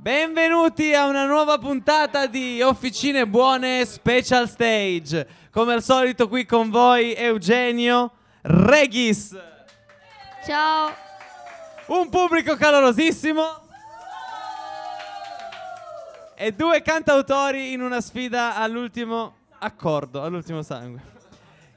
Benvenuti 0.00 0.94
a 0.94 1.08
una 1.08 1.26
nuova 1.26 1.58
puntata 1.58 2.26
di 2.26 2.62
Officine 2.62 3.26
Buone 3.26 3.84
Special 3.84 4.48
Stage. 4.48 5.26
Come 5.50 5.72
al 5.72 5.82
solito 5.82 6.28
qui 6.28 6.46
con 6.46 6.70
voi 6.70 7.14
Eugenio 7.14 8.12
Regis. 8.42 9.36
Ciao. 10.46 10.94
Un 11.86 12.08
pubblico 12.10 12.54
calorosissimo. 12.54 13.42
E 16.36 16.52
due 16.52 16.80
cantautori 16.80 17.72
in 17.72 17.82
una 17.82 18.00
sfida 18.00 18.54
all'ultimo 18.54 19.34
accordo, 19.58 20.22
all'ultimo 20.22 20.62
sangue. 20.62 21.02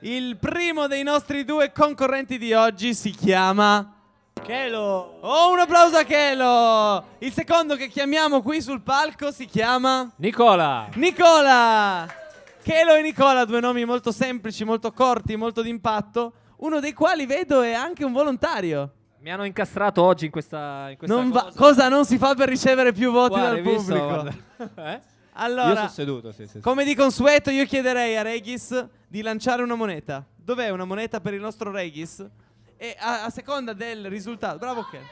Il 0.02 0.38
primo 0.38 0.86
dei 0.86 1.02
nostri 1.02 1.44
due 1.44 1.72
concorrenti 1.72 2.38
di 2.38 2.54
oggi 2.54 2.94
si 2.94 3.10
chiama 3.10 4.01
Chelo! 4.52 5.18
Oh, 5.22 5.50
un 5.54 5.60
applauso 5.60 5.96
a 5.96 6.04
Chelo! 6.04 7.06
Il 7.20 7.32
secondo 7.32 7.78
che 7.78 7.88
chiamiamo 7.88 8.42
qui 8.42 8.62
sul 8.62 8.82
palco 8.82 9.32
si 9.32 9.46
chiama 9.46 10.12
Nicola! 10.18 10.90
Nicola! 10.96 12.06
Chelo 12.62 12.96
e 12.96 13.02
Nicola, 13.02 13.46
due 13.46 13.62
nomi 13.62 13.86
molto 13.86 14.12
semplici, 14.12 14.66
molto 14.66 14.92
corti, 14.92 15.38
molto 15.38 15.62
d'impatto, 15.62 16.34
uno 16.58 16.82
dei 16.82 16.92
quali 16.92 17.26
vedo 17.26 17.62
è 17.62 17.72
anche 17.72 18.04
un 18.04 18.12
volontario. 18.12 18.92
Mi 19.20 19.32
hanno 19.32 19.46
incastrato 19.46 20.04
oggi 20.04 20.26
in 20.26 20.32
questa, 20.32 20.90
in 20.90 20.98
questa 20.98 21.16
Non 21.16 21.30
va- 21.32 21.44
cosa. 21.44 21.58
cosa 21.58 21.88
non 21.88 22.04
si 22.04 22.18
fa 22.18 22.36
per 22.36 22.50
ricevere 22.50 22.92
più 22.92 23.10
voti 23.10 23.40
Guarda, 23.40 23.50
dal 23.54 23.62
visto? 23.62 23.94
pubblico? 23.94 24.06
Guarda. 24.06 24.34
Eh? 24.92 24.92
Io 24.92 25.02
Allora, 25.32 25.76
sono 25.76 25.88
seduto, 25.88 26.32
sì, 26.34 26.44
sì, 26.44 26.50
sì. 26.56 26.60
come 26.60 26.84
di 26.84 26.94
consueto, 26.94 27.52
io 27.52 27.64
chiederei 27.64 28.18
a 28.18 28.22
Regis 28.22 28.86
di 29.08 29.22
lanciare 29.22 29.64
una 29.64 29.76
moneta. 29.76 30.26
Dov'è 30.36 30.68
una 30.72 30.84
moneta 30.84 31.22
per 31.22 31.34
il 31.34 31.40
nostro 31.40 31.72
Regis? 31.72 32.28
E 32.84 32.96
a, 32.98 33.26
a 33.26 33.30
seconda 33.30 33.74
del 33.74 34.10
risultato. 34.10 34.58
Bravo 34.58 34.84
Chelo. 34.90 35.06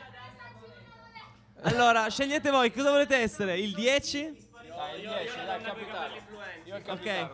Allora, 1.61 2.09
scegliete 2.09 2.49
voi, 2.49 2.73
cosa 2.73 2.89
volete 2.89 3.15
essere? 3.15 3.59
Il 3.59 3.75
10? 3.75 4.47
Ok. 6.87 7.29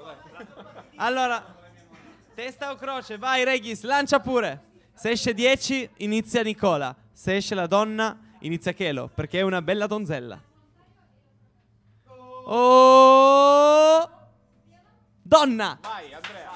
Allora, 0.97 1.55
testa 2.33 2.71
o 2.73 2.75
croce? 2.75 3.17
Vai 3.17 3.45
Regis, 3.45 3.83
lancia 3.83 4.19
pure. 4.19 4.61
Se 4.93 5.11
esce 5.11 5.33
10, 5.33 5.91
inizia 5.99 6.43
Nicola. 6.43 6.93
Se 7.13 7.37
esce 7.37 7.55
la 7.55 7.67
donna, 7.67 8.19
inizia 8.39 8.73
Chelo, 8.73 9.07
perché 9.07 9.39
è 9.39 9.41
una 9.41 9.61
bella 9.61 9.87
donzella. 9.87 10.37
Oh! 12.43 14.14
Donna! 15.27 15.79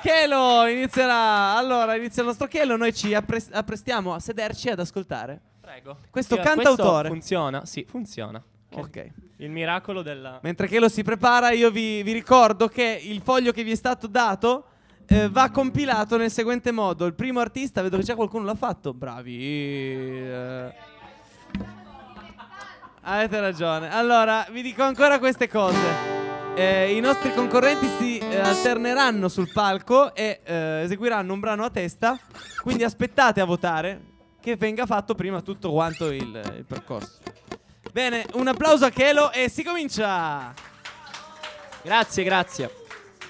Chelo 0.03 0.67
inizierà. 0.67 1.55
Allora, 1.57 1.95
inizia 1.95 2.21
il 2.21 2.27
nostro 2.27 2.45
Chelo. 2.45 2.77
Noi 2.77 2.93
ci 2.93 3.15
appres- 3.15 3.49
apprestiamo 3.51 4.13
a 4.13 4.19
sederci 4.19 4.69
ad 4.69 4.79
ascoltare. 4.79 5.41
Prego. 5.59 5.97
Questo 6.11 6.35
Sì, 6.35 6.41
cantautore. 6.41 7.07
funziona, 7.09 7.65
sì, 7.65 7.83
funziona. 7.89 8.39
Ok. 8.73 9.07
Il 9.37 9.49
miracolo 9.49 10.03
della... 10.03 10.37
Mentre 10.43 10.67
Chelo 10.67 10.87
si 10.87 11.01
prepara, 11.01 11.49
io 11.49 11.71
vi, 11.71 12.03
vi 12.03 12.11
ricordo 12.11 12.67
che 12.67 13.01
il 13.03 13.21
foglio 13.21 13.51
che 13.51 13.63
vi 13.63 13.71
è 13.71 13.75
stato 13.75 14.05
dato 14.05 14.65
eh, 15.07 15.27
va 15.29 15.49
compilato 15.49 16.15
nel 16.17 16.29
seguente 16.29 16.71
modo. 16.71 17.07
Il 17.07 17.15
primo 17.15 17.39
artista, 17.39 17.81
vedo 17.81 17.97
che 17.97 18.03
già 18.03 18.13
qualcuno 18.13 18.45
l'ha 18.45 18.53
fatto. 18.55 18.93
Bravi. 18.93 19.39
eh. 19.43 20.73
Avete 23.01 23.39
ragione. 23.39 23.91
Allora, 23.91 24.45
vi 24.51 24.61
dico 24.61 24.83
ancora 24.83 25.17
queste 25.17 25.47
cose. 25.47 26.18
Eh, 26.59 26.93
I 26.93 26.99
nostri 26.99 27.33
concorrenti 27.33 27.87
si 27.97 28.17
eh, 28.17 28.37
alterneranno 28.37 29.29
sul 29.29 29.49
palco 29.49 30.13
e 30.13 30.41
eh, 30.43 30.81
eseguiranno 30.83 31.31
un 31.31 31.39
brano 31.39 31.63
a 31.63 31.69
testa. 31.69 32.19
Quindi 32.61 32.83
aspettate 32.83 33.39
a 33.39 33.45
votare 33.45 34.01
che 34.41 34.57
venga 34.57 34.85
fatto 34.85 35.15
prima 35.15 35.39
tutto 35.39 35.71
quanto 35.71 36.11
il, 36.11 36.57
il 36.57 36.65
percorso. 36.67 37.19
Bene, 37.93 38.25
un 38.33 38.49
applauso 38.49 38.83
a 38.83 38.89
Chelo 38.89 39.31
e 39.31 39.47
si 39.47 39.63
comincia. 39.63 40.53
Grazie, 41.81 42.23
grazie. 42.25 42.69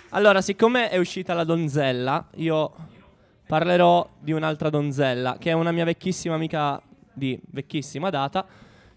Allora, 0.09 0.41
siccome 0.41 0.89
è 0.89 0.97
uscita 0.97 1.35
la 1.35 1.43
donzella, 1.43 2.29
io 2.37 2.73
parlerò 3.45 4.09
di 4.17 4.31
un'altra 4.31 4.71
donzella, 4.71 5.37
che 5.39 5.51
è 5.51 5.53
una 5.53 5.71
mia 5.71 5.85
vecchissima 5.85 6.33
amica 6.33 6.81
di 7.13 7.39
vecchissima 7.51 8.09
data, 8.09 8.43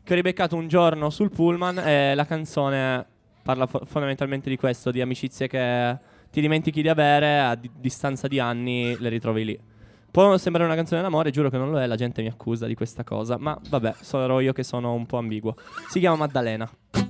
che 0.02 0.10
ho 0.10 0.16
ribeccato 0.16 0.56
un 0.56 0.68
giorno 0.68 1.10
sul 1.10 1.30
pullman 1.30 1.80
e 1.80 2.14
la 2.14 2.24
canzone 2.24 3.10
parla 3.42 3.66
fo- 3.66 3.82
fondamentalmente 3.84 4.48
di 4.48 4.56
questo, 4.56 4.90
di 4.90 5.00
amicizie 5.00 5.48
che 5.48 5.98
ti 6.30 6.40
dimentichi 6.40 6.82
di 6.82 6.88
avere, 6.88 7.40
a 7.40 7.54
di- 7.54 7.70
distanza 7.74 8.28
di 8.28 8.38
anni 8.38 8.96
le 8.98 9.08
ritrovi 9.08 9.44
lì. 9.44 9.60
Può 10.10 10.36
sembrare 10.36 10.66
una 10.66 10.76
canzone 10.76 11.00
d'amore, 11.02 11.30
giuro 11.30 11.48
che 11.48 11.56
non 11.56 11.70
lo 11.70 11.80
è, 11.80 11.86
la 11.86 11.96
gente 11.96 12.20
mi 12.22 12.28
accusa 12.28 12.66
di 12.66 12.74
questa 12.74 13.02
cosa, 13.02 13.38
ma 13.38 13.58
vabbè, 13.68 13.94
sarò 14.00 14.40
io 14.40 14.52
che 14.52 14.62
sono 14.62 14.92
un 14.92 15.06
po' 15.06 15.16
ambiguo. 15.18 15.54
Si 15.88 15.98
chiama 16.00 16.16
Maddalena. 16.16 17.01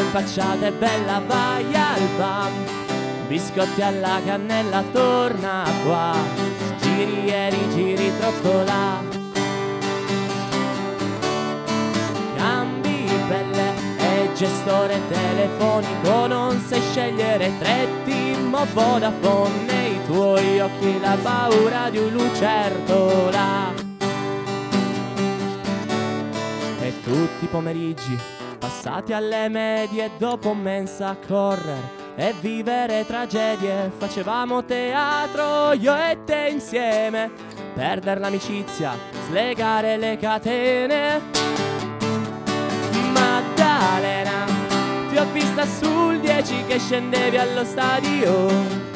Impacciata 0.00 0.66
e 0.66 0.72
bella, 0.72 1.22
vai 1.26 1.74
al 1.74 2.08
PAM. 2.16 2.52
Biscotti 3.28 3.82
alla 3.82 4.20
cannella, 4.24 4.82
torna 4.92 5.64
qua. 5.84 6.14
Giri 6.80 7.28
e 7.28 7.50
rigiri 7.50 8.12
troppo 8.18 8.62
là. 8.62 9.02
Cambi 12.36 13.08
pelle 13.28 13.72
e 13.98 14.32
gestore 14.34 15.00
telefonico, 15.08 16.26
non 16.26 16.60
sai 16.66 16.80
scegliere 16.90 17.52
tre 17.58 17.88
team 18.04 18.52
o 18.54 18.66
Vodafone. 18.72 19.64
Nei 19.66 20.04
tuoi 20.06 20.60
occhi 20.60 20.98
la 21.00 21.16
paura 21.22 21.90
di 21.90 21.98
un 21.98 22.10
lucertola. 22.10 23.72
E 26.80 26.94
tutti 27.02 27.44
i 27.44 27.48
pomeriggi 27.48 28.39
passati 28.60 29.14
alle 29.14 29.48
medie 29.48 30.10
dopo 30.18 30.52
mensa 30.52 31.08
a 31.08 31.16
correre 31.16 31.98
e 32.14 32.34
vivere 32.40 33.06
tragedie. 33.06 33.90
Facevamo 33.96 34.64
teatro 34.64 35.72
io 35.72 35.96
e 35.96 36.18
te 36.24 36.48
insieme. 36.50 37.30
Perdere 37.74 38.20
l'amicizia 38.20 38.92
slegare 39.26 39.96
le 39.96 40.18
catene. 40.18 41.20
Maddalena 43.14 44.44
ti 45.08 45.16
ho 45.16 45.24
vista 45.32 45.64
sul 45.64 46.20
10 46.20 46.64
che 46.66 46.78
scendevi 46.78 47.38
allo 47.38 47.64
stadio 47.64 48.89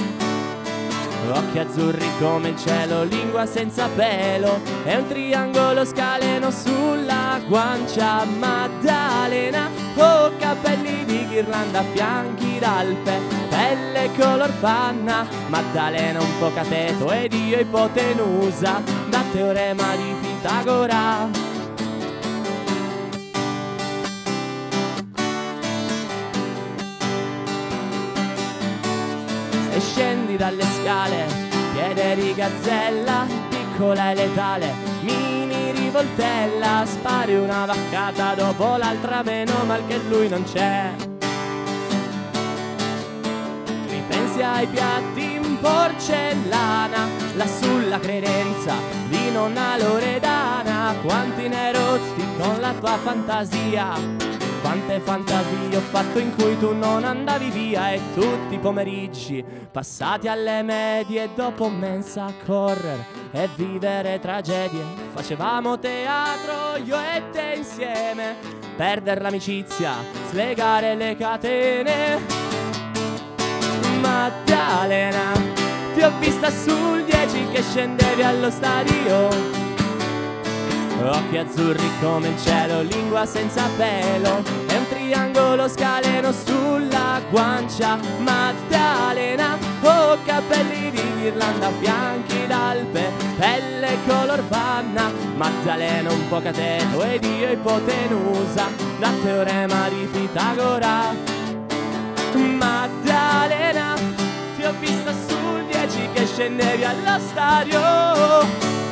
Occhi 1.31 1.59
azzurri 1.59 2.07
come 2.19 2.51
il 2.51 2.57
cielo, 2.59 3.03
lingua 3.05 3.47
senza 3.47 3.89
pelo. 3.89 4.61
E 4.85 4.97
un 4.97 5.07
triangolo 5.07 5.85
scaleno 5.85 6.51
sulla 6.51 7.41
guancia 7.47 8.25
Maddalena 8.25 9.71
Oh, 9.97 10.33
capelli 10.39 11.05
di 11.05 11.27
ghirlanda 11.29 11.83
bianchi 11.93 12.59
d'alpe 12.59 13.21
Pelle 13.49 14.11
color 14.17 14.53
panna. 14.61 15.27
Maddalena 15.49 16.21
un 16.21 16.39
po' 16.39 16.53
cateto 16.53 17.11
ed 17.13 17.33
io 17.33 17.59
ipotenusa 17.59 18.83
Da 19.09 19.23
teorema 19.33 19.95
di 19.97 20.15
Pitagora 20.21 21.44
e 29.75 29.81
scendi 29.81 30.37
dalle 30.37 30.63
scale, 30.63 31.27
piede 31.73 32.15
di 32.15 32.33
gazzella, 32.33 33.27
piccola 33.49 34.13
e 34.13 34.15
letale, 34.15 34.73
mini 35.01 35.73
rivoltella, 35.73 36.85
spari 36.87 37.35
una 37.35 37.65
vaccata 37.67 38.35
dopo 38.35 38.77
l'altra, 38.77 39.23
meno 39.25 39.65
mal 39.67 39.85
che 39.89 39.99
lui 40.09 40.29
non 40.29 40.45
c'è. 40.45 40.93
Ripensi 43.89 44.43
ai 44.43 44.67
piatti 44.69 45.35
in 45.35 45.59
porcellana, 45.61 47.09
lassù 47.35 47.81
la 47.89 47.99
credenza 47.99 48.75
di 49.09 49.33
nonna 49.33 49.77
Loredana, 49.77 50.95
quanti 51.03 51.49
ne 51.49 51.73
rotti 51.73 52.25
con 52.39 52.61
la 52.61 52.73
tua 52.75 52.97
fantasia. 53.03 54.24
Quante 54.65 54.99
fantasie 54.99 55.77
ho 55.77 55.81
fatto 55.81 56.19
in 56.19 56.35
cui 56.35 56.59
tu 56.59 56.73
non 56.73 57.05
andavi 57.05 57.51
via 57.51 57.93
e 57.93 58.01
tutti 58.15 58.55
i 58.55 58.59
pomeriggi 58.59 59.45
passati 59.71 60.27
alle 60.27 60.63
medie 60.63 61.29
dopo 61.35 61.69
mensa 61.69 62.25
a 62.25 62.33
correre 62.47 63.05
e 63.31 63.47
vivere 63.57 64.19
tragedie. 64.21 64.83
Facevamo 65.13 65.79
teatro 65.79 66.83
io 66.83 66.97
e 66.97 67.23
te 67.31 67.53
insieme, 67.57 68.37
perdere 68.75 69.21
l'amicizia, 69.21 69.93
slegare 70.31 70.95
le 70.95 71.15
catene. 71.15 72.21
Maddalena, 74.01 75.33
ti 75.93 76.01
ho 76.01 76.11
vista 76.19 76.49
sul 76.49 77.05
10 77.05 77.49
che 77.53 77.63
scendevi 77.63 78.23
allo 78.23 78.51
stadio 78.51 79.64
Occhi 81.03 81.37
azzurri 81.37 81.91
come 82.01 82.29
il 82.29 82.41
cielo, 82.41 82.83
lingua 82.83 83.27
senza 83.27 83.69
pelo. 83.77 84.43
E 84.69 84.77
un 84.77 84.89
triangolo 84.89 85.69
scaleno 85.69 86.33
sulla 86.33 87.21
guancia 87.31 87.99
Maddalena, 88.19 89.59
oh 89.83 90.17
capelli 90.25 90.91
di 90.91 91.03
ghirlanda 91.21 91.71
Fianchi 91.81 92.47
d'alpe, 92.47 93.11
pelle 93.37 93.99
color 94.07 94.43
panna. 94.45 95.11
Maddalena 95.37 96.11
un 96.13 96.29
po' 96.29 96.41
cateto 96.41 97.03
ed 97.03 97.25
io 97.25 97.51
ipotenusa 97.51 98.69
Da 99.01 99.11
teorema 99.23 99.89
di 99.89 100.09
Pitagora. 100.11 101.13
Maddalena, 102.35 103.95
ti 104.57 104.63
ho 104.63 104.73
vista 104.79 105.13
sul 105.13 105.65
10 105.67 106.09
che 106.13 106.27
scendevi 106.27 106.85
allo 106.85 107.19
stadio 107.19 108.84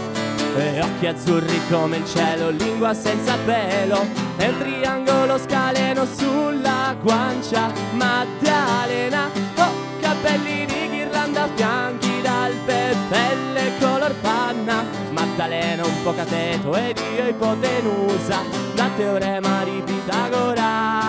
e 0.57 0.81
occhi 0.81 1.07
azzurri 1.07 1.61
come 1.71 1.99
il 1.99 2.07
cielo, 2.07 2.51
lingua 2.51 2.95
senza 2.95 3.37
pelo. 3.45 4.07
E 4.37 4.49
un 4.49 4.59
triangolo 4.59 5.39
scaleno 5.39 6.05
sulla 6.05 6.95
guancia 7.01 7.71
Maddalena, 7.93 9.31
oh, 9.57 9.73
capelli 10.01 10.67
di 10.67 10.89
ghirlanda 10.91 11.49
Fianchi 11.55 12.21
d'alpe, 12.21 12.97
pelle 13.09 13.73
color 13.79 14.15
panna. 14.21 14.85
Maddalena 15.11 15.85
un 15.85 16.03
po' 16.03 16.15
cateto 16.15 16.75
ed 16.75 16.99
io 17.17 17.29
ipotenusa 17.29 18.41
Da 18.75 18.89
teorema 18.97 19.65
di 19.65 19.83
Pitagora. 19.85 21.01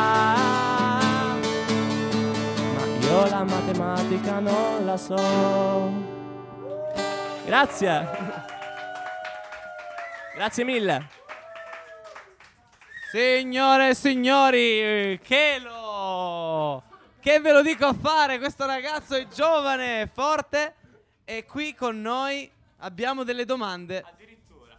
Io 3.01 3.27
la 3.29 3.43
matematica 3.43 4.39
non 4.39 4.85
la 4.85 4.97
so. 4.97 6.11
Grazie 7.45 8.52
Grazie 10.43 10.65
mille. 10.65 11.07
Signore 13.13 13.91
e 13.91 13.95
signori, 13.95 15.17
che 15.23 15.57
lo... 15.63 16.83
Che 17.21 17.39
ve 17.39 17.53
lo 17.53 17.61
dico 17.61 17.85
a 17.85 17.93
fare? 17.93 18.39
Questo 18.39 18.65
ragazzo 18.65 19.15
è 19.15 19.25
giovane, 19.29 20.09
forte 20.11 20.73
e 21.23 21.45
qui 21.45 21.73
con 21.73 22.01
noi 22.01 22.51
abbiamo 22.79 23.23
delle 23.23 23.45
domande. 23.45 24.03
Addirittura. 24.05 24.77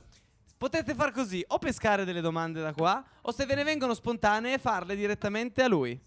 Potete 0.59 0.95
far 0.95 1.13
così, 1.13 1.43
o 1.49 1.59
pescare 1.59 2.05
delle 2.05 2.21
domande 2.21 2.61
da 2.61 2.75
qua, 2.75 3.03
o 3.23 3.33
se 3.33 3.47
ve 3.47 3.55
ne 3.55 3.65
vengono 3.65 3.95
spontanee 3.95 4.59
farle 4.59 4.95
direttamente 4.95 5.63
a 5.63 5.69
lui. 5.69 5.99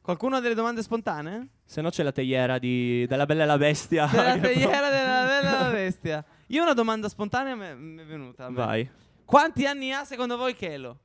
Qualcuno 0.00 0.36
ha 0.36 0.40
delle 0.40 0.54
domande 0.54 0.80
spontanee? 0.80 1.48
Se 1.64 1.80
no 1.80 1.90
c'è 1.90 2.04
la 2.04 2.12
teiera 2.12 2.58
di, 2.58 3.04
della 3.08 3.26
Bella 3.26 3.42
e 3.42 3.46
la 3.46 3.58
Bestia. 3.58 4.06
C'è 4.06 4.22
la 4.22 4.38
teiera 4.46 4.90
della 4.90 5.24
Bella 5.24 5.58
e 5.58 5.62
la 5.62 5.70
Bestia. 5.70 6.24
Io 6.52 6.62
una 6.62 6.74
domanda 6.74 7.08
spontanea 7.08 7.54
mi 7.54 7.98
è 7.98 8.04
venuta. 8.04 8.50
Vai. 8.50 8.88
Quanti 9.24 9.64
anni 9.64 9.90
ha 9.90 10.04
secondo 10.04 10.36
voi 10.36 10.54
Chelo? 10.54 10.98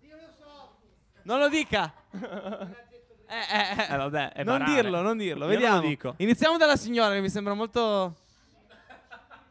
Io 0.00 0.16
lo 0.16 0.32
so. 0.36 0.76
Non 1.22 1.38
lo 1.38 1.48
dica. 1.48 1.92
eh, 2.10 2.18
eh, 3.28 3.78
eh. 3.78 3.92
eh 3.92 3.96
vabbè, 3.96 4.32
non 4.38 4.58
banale. 4.58 4.74
dirlo, 4.74 5.00
non 5.00 5.16
dirlo. 5.16 5.44
Io 5.44 5.50
Vediamo. 5.50 5.80
dico. 5.82 6.14
Iniziamo 6.16 6.56
dalla 6.56 6.74
signora 6.74 7.14
che 7.14 7.20
mi 7.20 7.30
sembra 7.30 7.54
molto 7.54 8.16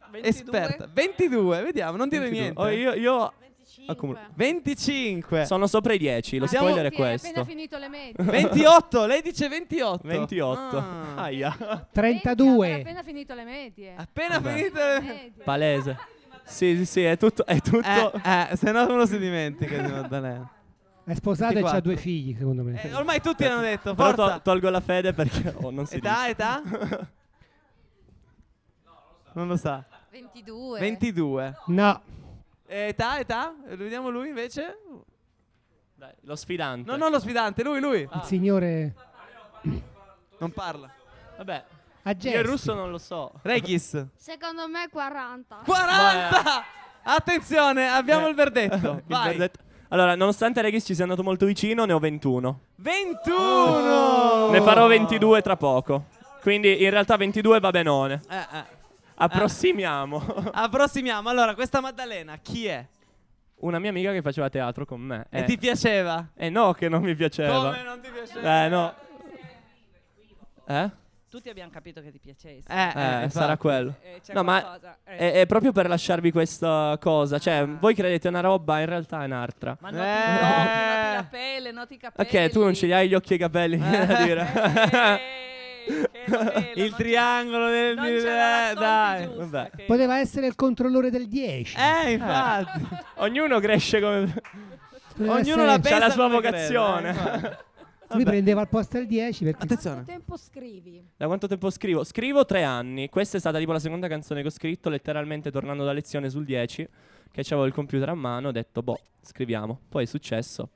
22? 0.09 0.27
esperta. 0.27 0.89
22, 0.91 1.61
vediamo, 1.61 1.95
non 1.95 2.09
dire 2.09 2.29
22. 2.29 2.41
niente. 2.41 2.61
Oh, 2.61 2.67
io, 2.67 2.93
io 2.99 3.33
25. 3.87 4.19
25. 4.35 5.45
Sono 5.45 5.67
sopra 5.67 5.93
i 5.93 5.97
10, 5.97 6.37
lo 6.37 6.45
Abbiamo- 6.45 6.67
spoiler 6.67 6.91
è 6.91 6.95
Sì, 6.95 7.01
hai 7.01 7.07
questo. 7.07 7.27
appena 7.27 7.45
finito 7.45 7.77
le 7.77 7.87
medie. 7.89 8.23
28, 8.23 9.05
lei 9.05 9.21
dice 9.21 9.47
28. 9.47 10.07
28. 10.07 10.77
Ah. 10.77 11.15
Aia. 11.15 11.55
Hai 11.59 11.79
32. 11.91 12.79
appena 12.81 13.03
finito 13.03 13.33
le 13.33 13.43
medie. 13.43 13.93
Appena 13.95 14.39
Vabbè. 14.39 14.55
finito. 14.55 14.77
Le 14.77 14.99
medie. 15.01 15.43
Palese. 15.43 15.97
Sì, 16.43 16.77
sì, 16.77 16.85
sì, 16.85 17.03
è 17.03 17.17
tutto, 17.17 17.45
è 17.45 17.59
tutto. 17.59 18.13
Eh, 18.13 18.47
eh, 18.51 18.55
se 18.55 18.71
no 18.71 18.85
uno 18.91 19.05
si 19.05 19.17
dimentica 19.19 19.77
di 19.81 19.91
Maddalena. 19.91 20.49
È 21.03 21.13
sposato 21.13 21.51
e 21.51 21.55
24. 21.55 21.77
ha 21.77 21.81
due 21.81 21.95
figli, 21.97 22.35
secondo 22.37 22.63
me. 22.63 22.81
Eh, 22.81 22.93
ormai 22.93 23.21
tutti 23.21 23.45
hanno 23.45 23.61
detto, 23.61 23.93
Però 23.95 24.13
forza. 24.13 24.33
to- 24.35 24.41
tolgo 24.43 24.69
la 24.69 24.81
fede 24.81 25.13
perché 25.13 25.53
oh, 25.61 25.71
non 25.71 25.85
si 25.85 25.95
età, 25.95 26.15
dice. 26.19 26.29
età? 26.31 26.61
Non 29.33 29.47
lo 29.47 29.55
sa. 29.55 29.85
22. 30.09 30.79
22. 30.79 31.55
No, 31.67 32.01
Età, 32.67 33.19
età? 33.19 33.55
Eh, 33.69 33.75
Vediamo 33.77 34.09
lui 34.09 34.27
invece. 34.29 34.77
Dai, 35.95 36.11
lo 36.21 36.35
sfidante. 36.35 36.89
No, 36.91 36.97
non 36.97 37.09
lo 37.11 37.19
sfidante, 37.19 37.63
lui, 37.63 37.79
lui. 37.79 38.01
il 38.01 38.21
signore 38.23 38.93
Non 40.39 40.51
parla. 40.51 40.89
Vabbè, 41.37 41.63
ha 42.03 42.15
io 42.19 42.39
il 42.39 42.43
russo 42.45 42.73
non 42.73 42.91
lo 42.91 42.97
so. 42.99 43.31
Regis. 43.41 44.05
Secondo 44.15 44.67
me 44.67 44.87
40. 44.89 45.61
40! 45.65 46.63
Attenzione, 47.03 47.87
abbiamo 47.89 48.27
Eh, 48.27 48.29
il 48.29 48.35
verdetto. 48.35 48.75
il 48.97 49.03
Vai. 49.07 49.29
verdetto. 49.29 49.59
Allora, 49.89 50.15
nonostante 50.15 50.61
Regis 50.61 50.83
ci 50.83 50.93
sia 50.93 51.03
andato 51.03 51.23
molto 51.23 51.45
vicino, 51.45 51.85
ne 51.85 51.93
ho 51.93 51.99
21. 51.99 52.59
21! 52.75 54.49
Ne 54.51 54.61
farò 54.61 54.87
22 54.87 55.41
tra 55.41 55.55
poco. 55.55 56.05
Quindi 56.41 56.83
in 56.83 56.89
realtà 56.89 57.15
22 57.17 57.59
va 57.59 57.71
benone. 57.71 58.21
Eh, 58.29 58.35
eh. 58.37 58.63
Approssimiamo. 59.19 60.23
Approssimiamo. 60.51 61.29
Allora, 61.29 61.53
questa 61.55 61.79
Maddalena, 61.81 62.37
chi 62.37 62.67
è? 62.67 62.85
Una 63.59 63.79
mia 63.79 63.89
amica 63.89 64.11
che 64.11 64.21
faceva 64.21 64.49
teatro 64.49 64.85
con 64.85 65.01
me. 65.01 65.25
E 65.31 65.39
Eh, 65.39 65.43
ti 65.45 65.57
piaceva? 65.57 66.27
eh 66.35 66.49
no, 66.49 66.73
che 66.73 66.87
non 66.89 67.01
mi 67.01 67.15
piaceva. 67.15 67.55
Come 67.71 67.81
non 67.83 67.99
ti 67.99 68.09
piaceva? 68.09 68.65
Eh 68.65 68.69
no. 68.69 68.93
Eh? 70.67 70.91
Tutti 71.29 71.49
abbiamo 71.49 71.71
capito 71.71 72.01
che 72.01 72.11
ti 72.11 72.19
piacesse. 72.19 72.67
Eh, 72.71 72.75
Eh, 72.75 72.81
eh, 72.81 73.13
infatti. 73.15 73.29
sarà 73.31 73.57
quello. 73.57 73.95
Eh, 74.01 74.21
c'è 74.23 74.33
No, 74.33 74.43
ma 74.43 74.61
qualcosa. 74.61 74.97
Eh. 75.03 75.17
È, 75.17 75.31
è 75.41 75.45
proprio 75.47 75.71
per 75.71 75.87
lasciarvi 75.87 76.31
questa 76.31 76.95
cosa. 77.01 77.39
Cioè, 77.39 77.65
voi 77.67 77.95
credete 77.95 78.27
una 78.27 78.39
roba, 78.41 78.79
in 78.79 78.85
realtà 78.85 79.21
è 79.23 79.25
un'altra. 79.25 79.75
Ma 79.81 79.89
noti, 79.89 80.03
Eh. 80.03 80.09
noti, 80.09 80.43
noti 80.43 81.15
la 81.15 81.27
pelle, 81.29 81.71
noti 81.71 81.93
i 81.95 81.97
capelli. 81.97 82.29
Ok, 82.45 82.49
tu 82.51 82.61
non 82.63 82.73
ce 82.75 82.85
li 82.85 82.93
hai 82.93 83.07
gli 83.09 83.13
occhi 83.15 83.33
e 83.33 83.35
i 83.35 83.39
capelli, 83.39 83.77
da 83.81 84.23
dire. 84.23 84.47
Eh, 84.53 85.19
Il 86.75 86.93
triangolo 86.95 87.69
del 87.69 87.95
Non 87.95 88.05
ce 88.05 88.23
la 88.23 88.69
eh, 88.71 88.73
racconti 88.73 88.79
dai. 88.79 89.23
giusta, 89.25 89.43
vabbè. 89.45 89.71
che- 89.75 89.83
Poteva 89.85 90.19
essere 90.19 90.47
il 90.47 90.55
controllore 90.55 91.09
del 91.09 91.27
10. 91.27 91.75
Eh, 91.77 92.11
infatti. 92.11 92.87
Ognuno 93.17 93.59
cresce 93.59 93.99
come. 94.01 94.41
Poteva 95.15 95.35
Ognuno 95.35 95.65
la 95.65 95.73
C'ha 95.73 95.79
pensa 95.79 95.97
la 95.99 96.09
sua 96.09 96.29
crede, 96.29 96.35
vocazione. 96.49 97.09
eh. 97.09 97.65
Lui 98.15 98.23
prendeva 98.23 98.61
al 98.61 98.69
posto 98.69 98.97
del 98.97 99.05
10 99.07 99.43
perché 99.43 99.63
Attenzione. 99.63 99.95
Quanto 100.03 100.11
tempo 100.11 100.37
scrivi? 100.37 101.03
Da 101.17 101.25
quanto 101.25 101.47
tempo 101.47 101.69
scrivo? 101.69 102.03
Scrivo 102.05 102.45
tre 102.45 102.63
anni. 102.63 103.09
Questa 103.09 103.35
è 103.35 103.39
stata 103.39 103.57
tipo 103.57 103.73
la 103.73 103.79
seconda 103.79 104.07
canzone 104.07 104.41
che 104.41 104.47
ho 104.47 104.51
scritto, 104.51 104.89
letteralmente 104.89 105.51
tornando 105.51 105.83
da 105.83 105.91
lezione 105.91 106.29
sul 106.29 106.45
10, 106.45 106.87
che 107.31 107.41
avevo 107.41 107.65
il 107.65 107.73
computer 107.73 108.07
a 108.07 108.13
mano, 108.15 108.47
ho 108.47 108.51
detto, 108.51 108.81
boh, 108.81 108.97
scriviamo. 109.21 109.79
Poi 109.89 110.03
è 110.03 110.07
successo. 110.07 110.69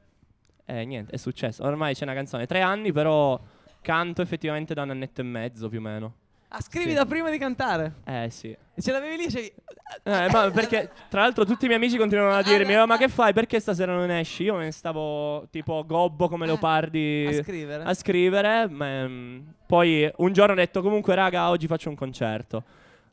E 0.66 0.84
niente, 0.84 1.14
è 1.14 1.18
successo. 1.18 1.64
Ormai 1.64 1.94
c'è 1.94 2.04
una 2.04 2.14
canzone. 2.14 2.46
Tre 2.48 2.60
anni, 2.60 2.92
però 2.92 3.40
canto 3.82 4.22
effettivamente 4.22 4.74
da 4.74 4.84
un 4.84 4.92
annetto 4.92 5.22
e 5.22 5.24
mezzo 5.24 5.68
più 5.70 5.80
o 5.80 5.82
meno. 5.82 6.14
Ah, 6.54 6.60
scrivi 6.62 6.90
Sì. 6.90 6.96
da 6.96 7.06
prima 7.06 7.30
di 7.30 7.38
cantare. 7.38 7.96
Eh 8.06 8.28
sì. 8.30 8.50
E 8.50 8.82
ce 8.82 8.92
l'avevi 8.92 9.16
lì 9.16 9.26
dicevi... 9.26 9.54
Eh, 10.04 10.30
ma 10.32 10.50
perché 10.52 10.90
tra 11.10 11.22
l'altro 11.22 11.46
tutti 11.46 11.64
i 11.66 11.68
miei 11.68 11.80
amici 11.80 11.98
continuano 11.98 12.34
a 12.34 12.42
dirmi 12.42 12.76
"Oh, 12.78 12.86
ma 12.86 12.98
che 12.98 13.08
fai 13.10 13.32
perché 13.34 13.60
stasera 13.60 13.94
non 13.94 14.10
esci 14.10 14.44
io 14.44 14.56
me 14.56 14.64
ne 14.66 14.72
stavo 14.72 15.48
tipo 15.50 15.84
gobbo 15.86 16.28
come 16.30 16.44
Eh, 16.46 16.48
leopardi 16.48 17.26
A 17.30 17.44
scrivere. 17.44 17.84
a 17.84 17.94
scrivere 17.94 18.68
ma, 18.70 19.08
mm, 19.08 19.40
poi 19.66 20.10
un 20.18 20.32
giorno 20.32 20.54
ho 20.54 20.56
detto 20.56 20.82
comunque 20.82 21.14
raga 21.14 21.50
oggi 21.50 21.68
faccio 21.68 21.90
un 21.90 21.96
concerto 21.96 22.64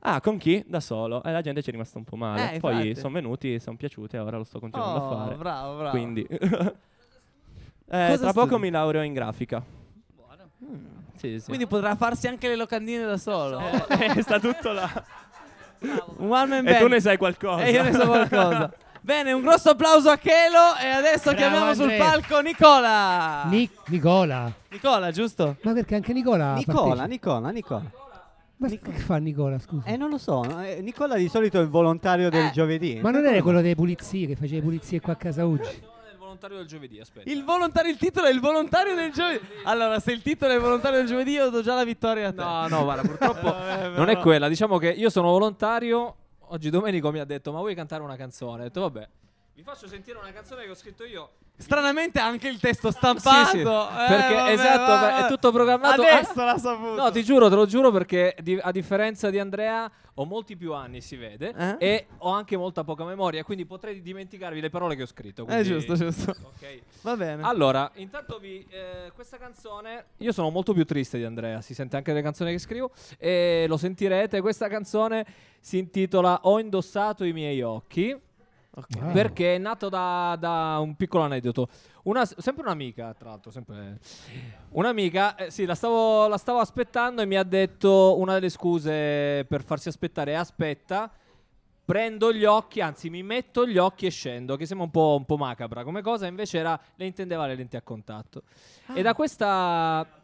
ah 0.01 0.21
con 0.21 0.37
chi? 0.39 0.63
da 0.69 0.79
solo 0.79 1.21
e 1.25 1.33
la 1.33 1.41
gente 1.41 1.63
ci 1.63 1.69
è 1.71 1.73
rimasta 1.73 1.99
un 1.99 2.05
po' 2.05 2.15
male 2.17 2.55
Eh, 2.55 2.61
poi 2.61 2.95
sono 2.95 3.13
venuti 3.15 3.59
sono 3.59 3.77
piaciuti 3.77 4.15
e 4.15 4.19
ora 4.21 4.37
lo 4.37 4.45
sto 4.45 4.61
continuando 4.61 4.99
Oh, 5.01 5.11
a 5.11 5.25
fare 5.25 5.35
bravo, 5.37 5.77
bravo. 5.79 5.91
quindi 5.91 6.25
eh, 6.31 8.17
tra 8.19 8.33
poco 8.33 8.47
studi? 8.47 8.61
mi 8.63 8.71
laureo 8.71 9.03
in 9.03 9.13
grafica 9.15 9.63
sì, 11.17 11.39
sì. 11.41 11.47
Quindi 11.47 11.67
potrà 11.67 11.95
farsi 11.97 12.27
anche 12.29 12.49
le 12.49 12.57
locandine 12.57 13.05
da 13.05 13.17
solo. 13.17 13.61
Eh, 13.89 14.23
sta 14.23 14.39
tutto 14.41 14.73
là 14.73 14.91
Un 15.81 16.31
one 16.31 16.47
man 16.47 16.67
e 16.69 16.73
tu 16.75 16.79
band. 16.81 16.91
ne 16.93 17.01
sai 17.01 17.17
qualcosa 17.17 17.63
E 17.65 17.71
io 17.71 17.83
ne 17.83 17.93
so 17.93 18.07
qualcosa. 18.07 18.73
Bene, 19.01 19.33
un 19.33 19.41
grosso 19.43 19.71
applauso 19.71 20.11
a 20.11 20.19
Chelo 20.19 20.77
e 20.83 20.87
adesso 20.89 21.31
Bravo, 21.31 21.37
chiamiamo 21.39 21.73
sul 21.75 21.83
Andrea. 21.85 22.05
palco 22.11 22.41
Nicola. 22.41 23.45
Nic- 23.47 23.89
Nicola. 23.89 24.53
Nicola, 24.71 25.11
giusto? 25.13 25.57
Ma 25.63 25.73
perché 25.73 25.95
anche 25.95 26.13
Nicola 26.13 26.55
Nicola, 26.55 26.79
partecipa? 26.79 27.07
Nicola, 27.07 27.51
Nicola. 27.51 27.83
Ma 28.57 28.69
che 28.69 28.79
fa 28.93 29.17
Nicola, 29.19 29.59
scusa? 29.61 29.87
Eh, 29.89 29.97
non 29.97 30.11
lo 30.11 30.19
so. 30.19 30.45
Eh, 30.61 30.81
Nicola 30.83 31.15
di 31.17 31.29
solito 31.29 31.59
è 31.59 31.63
il 31.63 31.69
volontario 31.69 32.29
del 32.29 32.47
Eh. 32.47 32.51
giovedì. 32.51 32.99
Ma 33.01 33.11
non 33.11 33.25
era 33.25 33.41
quello 33.41 33.61
delle 33.63 33.77
pulizie 33.77 34.27
che 34.27 34.35
faceva 34.37 34.63
pulizie 34.63 35.01
qua 35.01 35.13
a 35.13 35.17
casa 35.17 35.47
Uggi? 35.47 35.83
Il 36.29 36.35
volontario 36.35 36.57
del 36.59 36.67
giovedì, 36.67 37.01
aspetta. 37.01 37.31
Il 37.31 37.45
volontario, 37.45 37.91
il 37.91 37.97
titolo 37.97 38.27
è 38.27 38.31
il 38.31 38.41
volontario 38.41 38.95
del 38.95 39.11
giovedì. 39.13 39.47
Allora, 39.65 39.99
se 39.99 40.13
il 40.13 40.21
titolo 40.21 40.53
è 40.53 40.57
il 40.57 40.61
volontario 40.61 40.99
del 40.99 41.07
giovedì, 41.07 41.31
io 41.33 41.49
do 41.49 41.63
già 41.63 41.75
la 41.75 41.85
vittoria 41.85 42.29
a 42.29 42.33
te. 42.33 42.43
No, 42.43 42.69
no, 42.69 42.85
guarda, 42.85 43.03
purtroppo 43.03 43.47
Eh, 43.57 43.89
non 43.97 44.09
è 44.11 44.19
quella. 44.19 44.49
Diciamo 44.49 44.77
che 44.79 44.91
io 44.91 45.09
sono 45.09 45.31
volontario. 45.31 46.17
Oggi 46.51 46.69
Domenico 46.71 47.11
mi 47.11 47.19
ha 47.19 47.25
detto: 47.25 47.51
Ma 47.53 47.59
vuoi 47.61 47.75
cantare 47.75 48.03
una 48.03 48.17
canzone? 48.17 48.61
Ho 48.61 48.65
detto, 48.65 48.81
vabbè, 48.83 49.09
Vi 49.59 49.65
faccio 49.65 49.89
sentire 49.89 50.17
una 50.19 50.31
canzone 50.31 50.63
che 50.63 50.71
ho 50.71 50.75
scritto 50.77 51.05
io. 51.05 51.31
Stranamente 51.57 52.21
anche 52.21 52.47
il 52.47 52.61
testo 52.61 52.93
stampato. 52.93 53.47
Sì, 53.47 53.57
sì, 53.57 53.59
eh, 53.63 53.65
perché 53.65 54.35
vabbè, 54.37 54.51
esatto, 54.53 54.93
vabbè, 54.93 55.25
è 55.25 55.29
tutto 55.29 55.51
programmato. 55.51 56.01
Adesso 56.01 56.41
Ah, 56.41 56.45
l'ha 56.45 56.59
saputo. 56.59 56.95
No, 56.95 57.11
ti 57.11 57.25
giuro, 57.25 57.49
te 57.49 57.57
lo 57.57 57.67
giuro 57.67 57.91
perché 57.91 58.37
di- 58.41 58.57
a 58.63 58.71
differenza 58.71 59.31
di 59.31 59.41
Andrea 59.41 59.91
ho 60.15 60.25
molti 60.25 60.57
più 60.57 60.75
anni, 60.75 61.01
si 61.01 61.17
vede, 61.17 61.53
Eh? 61.59 61.75
e 61.81 62.07
ho 62.19 62.31
anche 62.31 62.57
molta 62.57 62.85
poca 62.85 63.03
memoria, 63.05 63.43
quindi 63.43 63.67
potrei 63.67 64.01
dimenticarvi 64.01 64.61
le 64.61 64.71
parole 64.71 64.95
che 64.95 65.03
ho 65.03 65.07
scritto. 65.07 65.43
Eh, 65.43 65.47
quindi- 65.47 65.69
giusto, 65.69 65.95
giusto. 65.97 66.31
Ok. 66.31 66.81
Va 67.01 67.17
bene. 67.17 67.43
Allora, 67.43 67.91
intanto 67.95 68.39
vi 68.39 68.65
eh, 68.71 69.11
questa 69.13 69.39
canzone 69.39 70.05
io 70.19 70.31
sono 70.31 70.51
molto 70.51 70.73
più 70.73 70.85
triste 70.85 71.19
di 71.19 71.25
Andrea, 71.25 71.61
si 71.63 71.75
sente 71.75 71.97
anche 71.97 72.13
nelle 72.13 72.23
canzoni 72.23 72.53
che 72.53 72.59
scrivo 72.61 72.93
e 73.19 73.65
lo 73.67 73.77
sentirete, 73.77 74.41
questa 74.41 74.69
canzone 74.69 75.27
si 75.59 75.79
intitola 75.79 76.39
Ho 76.45 76.61
indossato 76.61 77.25
i 77.25 77.33
miei 77.33 77.61
occhi. 77.63 78.27
Wow. 79.01 79.13
Perché 79.13 79.57
è 79.57 79.59
nato 79.59 79.89
da, 79.89 80.37
da 80.39 80.79
un 80.81 80.95
piccolo 80.95 81.25
aneddoto. 81.25 81.69
Una, 82.05 82.25
sempre 82.25 82.63
un'amica, 82.63 83.15
tra 83.15 83.31
l'altro, 83.31 83.51
sempre 83.51 83.99
un'amica, 84.71 85.35
eh, 85.35 85.51
sì, 85.51 85.65
la 85.65 85.75
stavo, 85.75 86.27
la 86.29 86.39
stavo 86.39 86.59
aspettando 86.59 87.23
e 87.23 87.27
mi 87.27 87.37
ha 87.37 87.43
detto 87.43 88.19
una 88.19 88.35
delle 88.35 88.49
scuse 88.49 89.45
per 89.47 89.63
farsi 89.63 89.89
aspettare 89.89 90.33
è 90.33 90.35
aspetta, 90.35 91.11
prendo 91.85 92.33
gli 92.33 92.45
occhi, 92.45 92.81
anzi 92.81 93.11
mi 93.11 93.23
metto 93.23 93.67
gli 93.67 93.79
occhi 93.79 94.07
e 94.07 94.11
scendo, 94.11 94.57
che 94.57 94.67
sembra 94.67 94.87
un 94.87 94.93
po', 94.93 95.17
un 95.19 95.25
po' 95.25 95.37
macabra 95.37 95.85
come 95.85 96.03
cosa, 96.03 96.27
invece 96.27 96.59
era, 96.59 96.79
le 96.97 97.07
intendeva 97.07 97.47
le 97.47 97.55
lenti 97.55 97.77
a 97.77 97.83
contatto. 97.83 98.43
E 98.95 99.03
da 99.03 99.15
questa... 99.15 100.18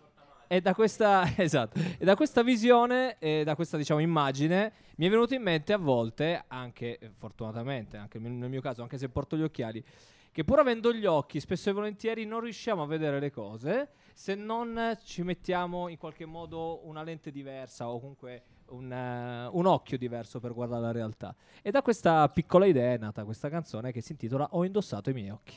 E 0.55 0.61
da 0.61 0.73
questa, 0.73 1.25
esatto, 1.37 1.81
e 1.99 2.05
da 2.05 2.15
questa 2.15 2.45
visione, 2.45 3.17
e 3.19 3.43
da 3.43 3.57
questa 3.57 3.77
diciamo 3.77 3.99
immagine, 3.99 4.73
mi 4.99 5.07
è 5.07 5.11
venuto 5.11 5.35
in 5.35 5.43
mente 5.43 5.73
a 5.73 5.79
volte, 5.79 6.45
anche 6.47 6.97
eh, 6.97 7.11
fortunatamente, 7.19 7.97
anche 7.97 8.21
nel 8.21 8.49
mio 8.49 8.61
caso, 8.61 8.81
anche 8.81 8.97
se 8.97 9.09
porto 9.09 9.37
gli 9.37 9.43
occhiali, 9.43 9.85
che 10.31 10.45
pur 10.45 10.61
avendo 10.61 10.93
gli 10.93 11.07
occhi, 11.07 11.41
spesso 11.41 11.71
e 11.71 11.73
volentieri 11.73 12.25
non 12.25 12.39
riusciamo 12.39 12.85
a 12.85 12.87
vedere 12.87 13.19
le 13.19 13.33
cose 13.33 13.89
se 14.13 14.37
non 14.37 14.97
ci 15.03 15.25
mettiamo 15.25 15.89
in 15.89 15.99
qualche 15.99 16.25
modo 16.25 16.87
una 16.87 17.03
lente 17.03 17.33
diversa 17.33 17.89
o 17.89 17.99
comunque 17.99 18.43
un, 18.69 18.93
eh, 18.93 19.49
un 19.51 19.67
occhio 19.67 19.99
diverso 19.99 20.39
per 20.39 20.53
guardare 20.53 20.83
la 20.83 20.93
realtà. 20.93 21.35
E 21.63 21.73
da 21.73 21.83
questa 21.83 22.29
piccola 22.29 22.67
idea 22.67 22.93
è 22.93 22.99
nata 22.99 23.25
questa 23.25 23.49
canzone 23.49 23.91
che 23.91 24.01
si 24.01 24.13
intitola 24.13 24.47
Ho 24.53 24.65
indossato 24.65 25.11
i 25.11 25.15
miei 25.15 25.31
occhi. 25.31 25.57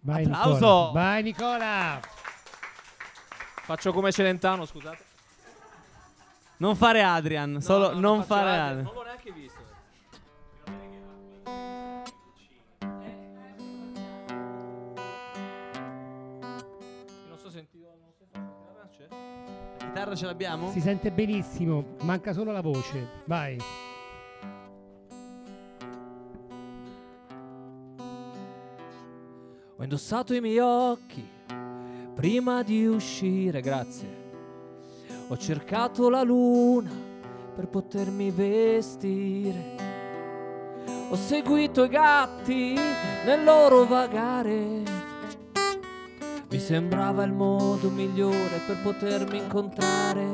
Vai 0.00 0.24
Applauso. 0.24 0.52
Nicola. 0.52 0.90
Vai 0.92 1.22
Nicola. 1.22 2.27
Faccio 3.68 3.92
come 3.92 4.10
Celentano, 4.10 4.64
scusate. 4.64 5.04
Non 6.56 6.74
fare 6.74 7.02
Adrian, 7.02 7.60
solo 7.60 7.88
No, 7.88 8.00
no, 8.00 8.00
non 8.00 8.24
fare 8.24 8.48
Adrian, 8.48 8.64
Adrian. 8.64 8.84
Non 8.84 8.94
l'ho 8.94 9.02
neanche 9.02 9.30
visto. 9.30 9.60
Non 17.28 17.36
so 17.36 17.50
sentito. 17.50 17.88
Non 18.00 18.10
so 18.16 18.24
c'è. 18.96 19.06
La 19.10 19.84
chitarra 19.84 20.14
ce 20.14 20.24
l'abbiamo? 20.24 20.70
Si 20.70 20.80
sente 20.80 21.10
benissimo, 21.10 21.96
manca 22.04 22.32
solo 22.32 22.52
la 22.52 22.62
voce. 22.62 23.06
Vai. 23.26 23.60
Ho 29.76 29.82
indossato 29.82 30.32
i 30.32 30.40
miei 30.40 30.58
occhi 30.58 31.36
prima 32.18 32.64
di 32.64 32.84
uscire, 32.84 33.60
grazie. 33.60 34.08
Ho 35.28 35.36
cercato 35.36 36.10
la 36.10 36.24
luna 36.24 36.90
per 37.54 37.68
potermi 37.68 38.32
vestire. 38.32 39.76
Ho 41.10 41.14
seguito 41.14 41.84
i 41.84 41.88
gatti 41.88 42.74
nel 43.24 43.44
loro 43.44 43.84
vagare. 43.84 44.82
Mi 46.50 46.58
sembrava 46.58 47.22
il 47.22 47.32
modo 47.32 47.88
migliore 47.88 48.62
per 48.66 48.82
potermi 48.82 49.38
incontrare. 49.38 50.26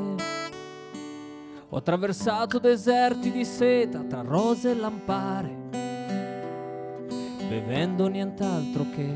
Ho 1.69 1.77
attraversato 1.77 2.57
deserti 2.57 3.29
di 3.29 3.45
seta 3.45 3.99
tra 3.99 4.21
rose 4.21 4.71
e 4.71 4.75
lampare 4.75 5.63
bevendo 7.47 8.07
nient'altro 8.07 8.87
che 8.89 9.07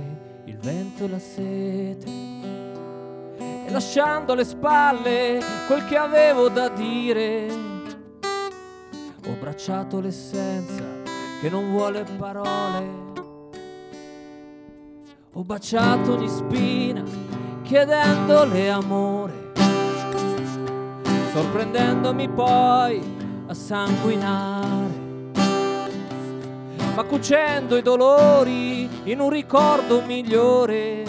il 0.45 0.57
vento 0.57 1.05
e 1.05 1.07
la 1.07 1.19
sete. 1.19 2.28
Lasciando 3.71 4.33
alle 4.33 4.45
spalle 4.45 5.39
quel 5.67 5.85
che 5.85 5.95
avevo 5.95 6.49
da 6.49 6.69
dire, 6.69 7.47
ho 9.25 9.31
abbracciato 9.31 9.99
l'essenza 9.99 10.83
che 11.39 11.49
non 11.49 11.69
vuole 11.69 12.03
parole. 12.17 13.07
Ho 15.33 15.43
baciato 15.43 16.13
ogni 16.13 16.27
spina 16.27 17.03
chiedendole 17.61 18.69
amore, 18.69 19.51
sorprendendomi 21.31 22.27
poi 22.29 23.01
a 23.47 23.53
sanguinare 23.53 25.07
ma 26.99 27.05
cucendo 27.05 27.77
i 27.77 27.81
dolori 27.81 28.89
in 29.03 29.21
un 29.21 29.29
ricordo 29.29 30.01
migliore. 30.01 31.08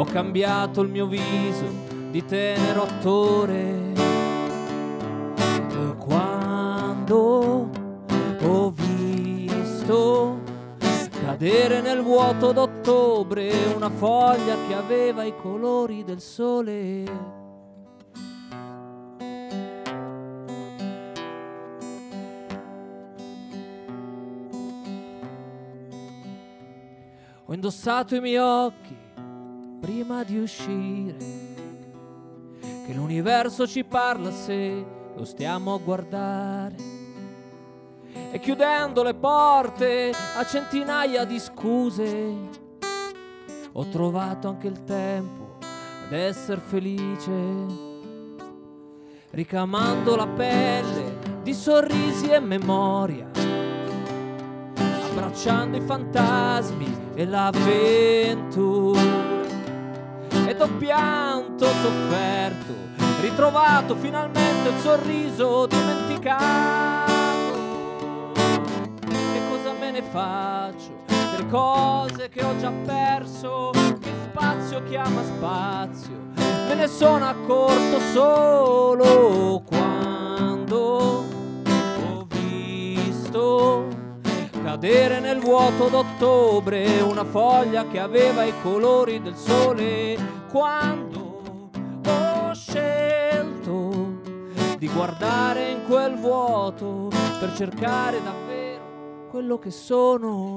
Ho 0.00 0.04
cambiato 0.04 0.80
il 0.80 0.88
mio 0.88 1.06
viso 1.06 1.66
di 2.10 2.24
tenero 2.24 2.84
attore. 2.84 3.92
Quando 5.98 7.68
ho 8.40 8.70
visto 8.70 10.40
cadere 11.22 11.82
nel 11.82 12.00
vuoto 12.00 12.52
d'ottobre 12.52 13.52
una 13.76 13.90
foglia 13.90 14.56
che 14.66 14.74
aveva 14.74 15.24
i 15.24 15.36
colori 15.36 16.02
del 16.02 16.22
sole. 16.22 17.04
Ho 27.44 27.52
indossato 27.52 28.14
i 28.14 28.20
miei 28.20 28.38
occhi 28.38 29.08
prima 29.90 30.22
di 30.22 30.38
uscire. 30.38 31.16
Che 32.60 32.92
l'universo 32.94 33.66
ci 33.66 33.82
parla 33.82 34.30
se 34.30 34.86
lo 35.16 35.24
stiamo 35.24 35.74
a 35.74 35.78
guardare. 35.78 36.76
E 38.30 38.38
chiudendo 38.38 39.02
le 39.02 39.14
porte 39.14 40.12
a 40.36 40.46
centinaia 40.46 41.24
di 41.24 41.40
scuse, 41.40 42.34
ho 43.72 43.88
trovato 43.88 44.46
anche 44.46 44.68
il 44.68 44.84
tempo 44.84 45.58
ad 46.06 46.12
essere 46.12 46.60
felice. 46.60 47.32
Ricamando 49.30 50.14
la 50.14 50.28
pelle 50.28 51.18
di 51.42 51.52
sorrisi 51.52 52.28
e 52.28 52.38
memoria 52.38 53.28
abbracciando 55.10 55.76
i 55.76 55.80
fantasmi 55.80 56.96
e 57.14 57.26
l'avventura. 57.26 59.29
Ed 60.50 60.60
ho 60.60 60.68
pianto, 60.78 61.64
sofferto, 61.64 62.74
ritrovato 63.20 63.94
finalmente 63.94 64.70
il 64.70 64.80
sorriso 64.80 65.66
dimenticato. 65.66 67.12
Che 68.34 69.40
cosa 69.48 69.72
me 69.78 69.92
ne 69.92 70.02
faccio 70.02 71.04
delle 71.06 71.46
cose 71.48 72.28
che 72.30 72.42
ho 72.42 72.58
già 72.58 72.72
perso? 72.84 73.70
Che 74.00 74.10
spazio 74.24 74.82
chiama 74.88 75.22
spazio? 75.22 76.18
Me 76.66 76.74
ne 76.74 76.88
sono 76.88 77.28
accorto 77.28 78.00
solo 78.12 79.62
quando 79.64 80.29
cadere 84.80 85.20
nel 85.20 85.40
vuoto 85.40 85.88
d'ottobre 85.88 87.02
una 87.02 87.26
foglia 87.26 87.86
che 87.86 87.98
aveva 87.98 88.44
i 88.44 88.54
colori 88.62 89.20
del 89.20 89.36
sole. 89.36 90.16
Quando 90.50 91.68
ho 92.06 92.54
scelto 92.54 94.22
di 94.78 94.88
guardare 94.88 95.68
in 95.68 95.84
quel 95.86 96.16
vuoto 96.16 97.10
per 97.38 97.52
cercare 97.54 98.22
davvero 98.22 99.26
quello 99.28 99.58
che 99.58 99.70
sono. 99.70 100.56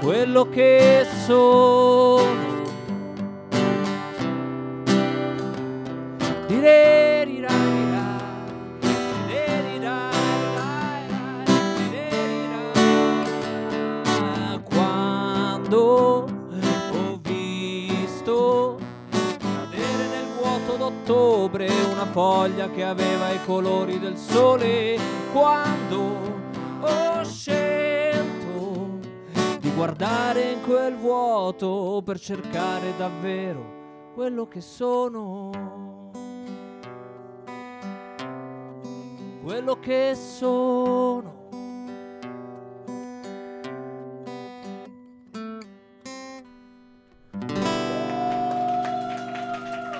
Quello 0.00 0.48
che 0.48 1.06
sono. 1.26 2.52
Dire 6.46 7.03
ottobre 21.04 21.68
una 21.90 22.06
foglia 22.06 22.70
che 22.70 22.82
aveva 22.82 23.30
i 23.30 23.38
colori 23.44 23.98
del 23.98 24.16
sole 24.16 24.98
quando 25.32 26.00
ho 26.80 27.22
scelto 27.24 29.00
di 29.60 29.70
guardare 29.74 30.52
in 30.52 30.62
quel 30.62 30.96
vuoto 30.96 32.00
per 32.02 32.18
cercare 32.18 32.96
davvero 32.96 34.12
quello 34.14 34.48
che 34.48 34.62
sono. 34.62 35.50
Quello 39.42 39.78
che 39.80 40.14
sono. 40.14 41.43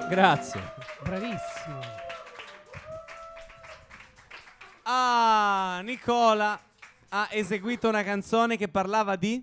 Grazie. 0.09 0.61
Bravissimo. 1.03 1.81
Ah, 4.83 5.81
Nicola 5.83 6.59
ha 7.09 7.29
eseguito 7.31 7.89
una 7.89 8.03
canzone 8.03 8.57
che 8.57 8.69
parlava 8.69 9.17
di... 9.17 9.43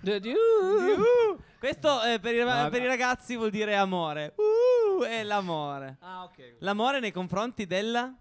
De- 0.00 0.20
di- 0.20 0.34
Uh, 0.34 1.36
questo 1.58 2.02
eh, 2.02 2.18
per, 2.20 2.34
i, 2.34 2.42
Vabbè. 2.42 2.70
per 2.70 2.82
i 2.82 2.86
ragazzi 2.86 3.34
vuol 3.36 3.50
dire 3.50 3.74
amore. 3.76 4.34
Uh, 4.36 5.02
è 5.02 5.22
l'amore. 5.22 5.96
Ah, 6.00 6.24
ok. 6.24 6.56
L'amore 6.60 7.00
nei 7.00 7.12
confronti 7.12 7.66
della 7.66 8.12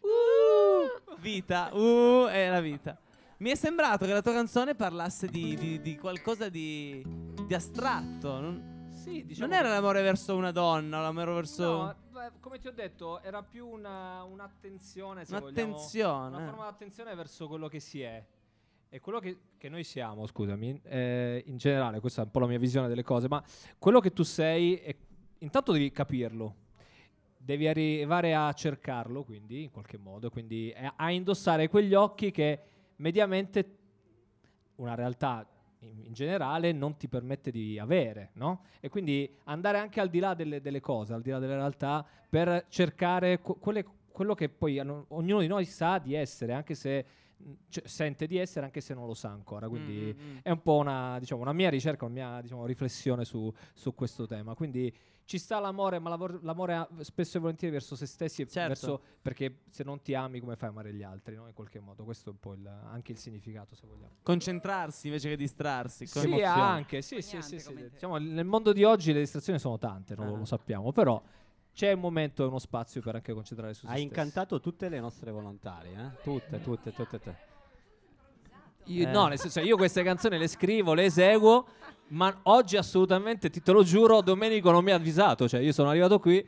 Uh, 0.00 1.16
vita. 1.18 1.70
Uh, 1.74 2.26
è 2.26 2.48
la 2.48 2.60
vita. 2.60 2.96
Mi 3.38 3.50
è 3.50 3.54
sembrato 3.56 4.06
che 4.06 4.12
la 4.12 4.22
tua 4.22 4.32
canzone 4.32 4.74
parlasse 4.74 5.26
di, 5.28 5.54
di- 5.56 5.80
di 5.80 5.96
qualcosa 5.98 6.48
di, 6.48 7.02
di 7.46 7.54
astratto. 7.54 8.40
Non, 8.40 8.77
Sì, 9.08 9.24
diciamo 9.26 9.48
non 9.48 9.58
era 9.58 9.68
l'amore 9.68 10.02
verso 10.02 10.36
una 10.36 10.50
donna, 10.52 11.00
l'amore 11.00 11.32
verso... 11.32 11.64
No, 11.64 11.96
beh, 12.10 12.30
come 12.40 12.58
ti 12.58 12.66
ho 12.68 12.72
detto, 12.72 13.20
era 13.22 13.42
più 13.42 13.66
una, 13.66 14.22
un'attenzione, 14.22 15.24
se 15.24 15.38
vogliamo. 15.38 15.46
Un'attenzione. 15.46 16.36
Una 16.36 16.46
forma 16.46 16.62
di 16.64 16.68
attenzione 16.68 17.14
verso 17.14 17.48
quello 17.48 17.68
che 17.68 17.80
si 17.80 18.02
è. 18.02 18.24
E 18.90 19.00
quello 19.00 19.18
che, 19.18 19.38
che 19.58 19.68
noi 19.68 19.84
siamo, 19.84 20.26
scusami, 20.26 20.80
eh, 20.84 21.42
in 21.46 21.56
generale, 21.58 22.00
questa 22.00 22.22
è 22.22 22.24
un 22.24 22.30
po' 22.30 22.40
la 22.40 22.46
mia 22.46 22.58
visione 22.58 22.88
delle 22.88 23.02
cose, 23.02 23.28
ma 23.28 23.42
quello 23.78 24.00
che 24.00 24.12
tu 24.12 24.22
sei, 24.22 24.76
è- 24.76 24.96
intanto 25.38 25.72
devi 25.72 25.90
capirlo, 25.90 26.54
devi 27.36 27.68
arrivare 27.68 28.34
a 28.34 28.50
cercarlo, 28.52 29.24
quindi, 29.24 29.64
in 29.64 29.70
qualche 29.70 29.98
modo, 29.98 30.30
quindi 30.30 30.74
a 30.96 31.10
indossare 31.10 31.68
quegli 31.68 31.94
occhi 31.94 32.30
che 32.30 32.60
mediamente 32.96 33.76
una 34.76 34.94
realtà 34.94 35.46
in, 35.80 36.04
in 36.06 36.12
generale 36.12 36.72
non 36.72 36.96
ti 36.96 37.08
permette 37.08 37.50
di 37.50 37.78
avere, 37.78 38.30
no? 38.34 38.64
E 38.80 38.88
quindi 38.88 39.30
andare 39.44 39.78
anche 39.78 40.00
al 40.00 40.08
di 40.08 40.18
là 40.18 40.34
delle, 40.34 40.60
delle 40.60 40.80
cose, 40.80 41.14
al 41.14 41.22
di 41.22 41.30
là 41.30 41.38
delle 41.38 41.54
realtà, 41.54 42.04
per 42.28 42.66
cercare 42.68 43.40
que- 43.40 43.56
quelle- 43.58 43.84
quello 44.10 44.34
che 44.34 44.48
poi 44.48 44.78
hanno- 44.78 45.04
ognuno 45.08 45.40
di 45.40 45.46
noi 45.46 45.64
sa 45.64 45.98
di 45.98 46.14
essere, 46.14 46.52
anche 46.52 46.74
se 46.74 47.04
cioè, 47.68 47.86
sente 47.86 48.26
di 48.26 48.36
essere, 48.36 48.66
anche 48.66 48.80
se 48.80 48.94
non 48.94 49.06
lo 49.06 49.14
sa 49.14 49.30
ancora. 49.30 49.68
Quindi 49.68 50.14
Mm, 50.16 50.20
mm, 50.22 50.30
mm. 50.34 50.38
è 50.42 50.50
un 50.50 50.62
po' 50.62 50.76
una, 50.76 51.18
diciamo, 51.18 51.40
una 51.40 51.52
mia 51.52 51.70
ricerca, 51.70 52.04
una 52.04 52.14
mia 52.14 52.40
diciamo, 52.40 52.66
riflessione 52.66 53.24
su, 53.24 53.52
su 53.74 53.94
questo 53.94 54.26
tema. 54.26 54.54
Quindi 54.54 54.94
ci 55.24 55.36
sta 55.38 55.58
l'amore, 55.60 55.98
ma 55.98 56.08
l'amore 56.40 56.74
ha- 56.74 56.88
spesso 57.00 57.36
e 57.36 57.40
volentieri 57.40 57.74
verso 57.74 57.94
se 57.96 58.06
stessi, 58.06 58.48
Certo. 58.48 58.68
verso, 58.68 59.02
perché 59.20 59.58
se 59.70 59.84
non 59.84 60.00
ti 60.00 60.14
ami, 60.14 60.40
come 60.40 60.56
fai 60.56 60.68
a 60.68 60.72
amare 60.72 60.94
gli 60.94 61.02
altri, 61.02 61.34
no? 61.36 61.46
In 61.46 61.52
qualche 61.52 61.80
modo. 61.80 62.02
Questo 62.04 62.30
è 62.30 62.32
un 62.32 62.38
po' 62.38 62.54
il- 62.54 62.66
anche 62.66 63.12
il 63.12 63.18
significato, 63.18 63.74
se 63.74 63.86
vogliamo. 63.86 64.14
Concentrarsi 64.22 65.08
invece 65.08 65.28
che 65.28 65.36
distrarsi. 65.36 66.08
con 66.08 66.22
Sì, 66.22 66.28
emozioni. 66.28 66.60
anche, 66.60 67.02
sì, 67.02 67.20
sì, 67.20 67.42
sì, 67.42 67.58
sì. 67.58 67.74
Diciamo, 67.90 68.16
nel 68.16 68.46
mondo 68.46 68.72
di 68.72 68.84
oggi 68.84 69.12
le 69.12 69.20
distrazioni 69.20 69.58
sono 69.58 69.76
tante, 69.78 70.14
no? 70.16 70.34
Ah. 70.34 70.38
lo 70.38 70.44
sappiamo, 70.46 70.92
però 70.92 71.22
c'è 71.78 71.92
un 71.92 72.00
momento 72.00 72.42
e 72.42 72.46
uno 72.48 72.58
spazio 72.58 73.00
per 73.00 73.14
anche 73.14 73.32
concentrare 73.32 73.72
su 73.72 73.86
se 73.86 73.92
Hai 73.92 74.02
incantato 74.02 74.58
tutte 74.58 74.88
le 74.88 74.98
nostre 74.98 75.30
volontarie, 75.30 75.92
eh? 75.92 76.22
Tutte, 76.24 76.60
tutte, 76.60 76.92
tutte, 76.92 77.18
tutte. 77.20 77.36
Io- 78.86 79.06
Eh. 79.06 79.10
No, 79.12 79.28
nel 79.28 79.38
senso, 79.38 79.60
io 79.60 79.76
queste 79.76 80.02
canzoni 80.02 80.38
le 80.38 80.48
scrivo, 80.48 80.92
le 80.94 81.04
eseguo, 81.04 81.68
ma 82.08 82.36
oggi 82.44 82.76
assolutamente, 82.76 83.48
ti 83.48 83.62
te 83.62 83.70
lo 83.70 83.84
giuro, 83.84 84.22
Domenico 84.22 84.72
non 84.72 84.82
mi 84.82 84.90
ha 84.90 84.96
avvisato. 84.96 85.46
Cioè, 85.48 85.60
io 85.60 85.70
sono 85.72 85.90
arrivato 85.90 86.18
qui, 86.18 86.44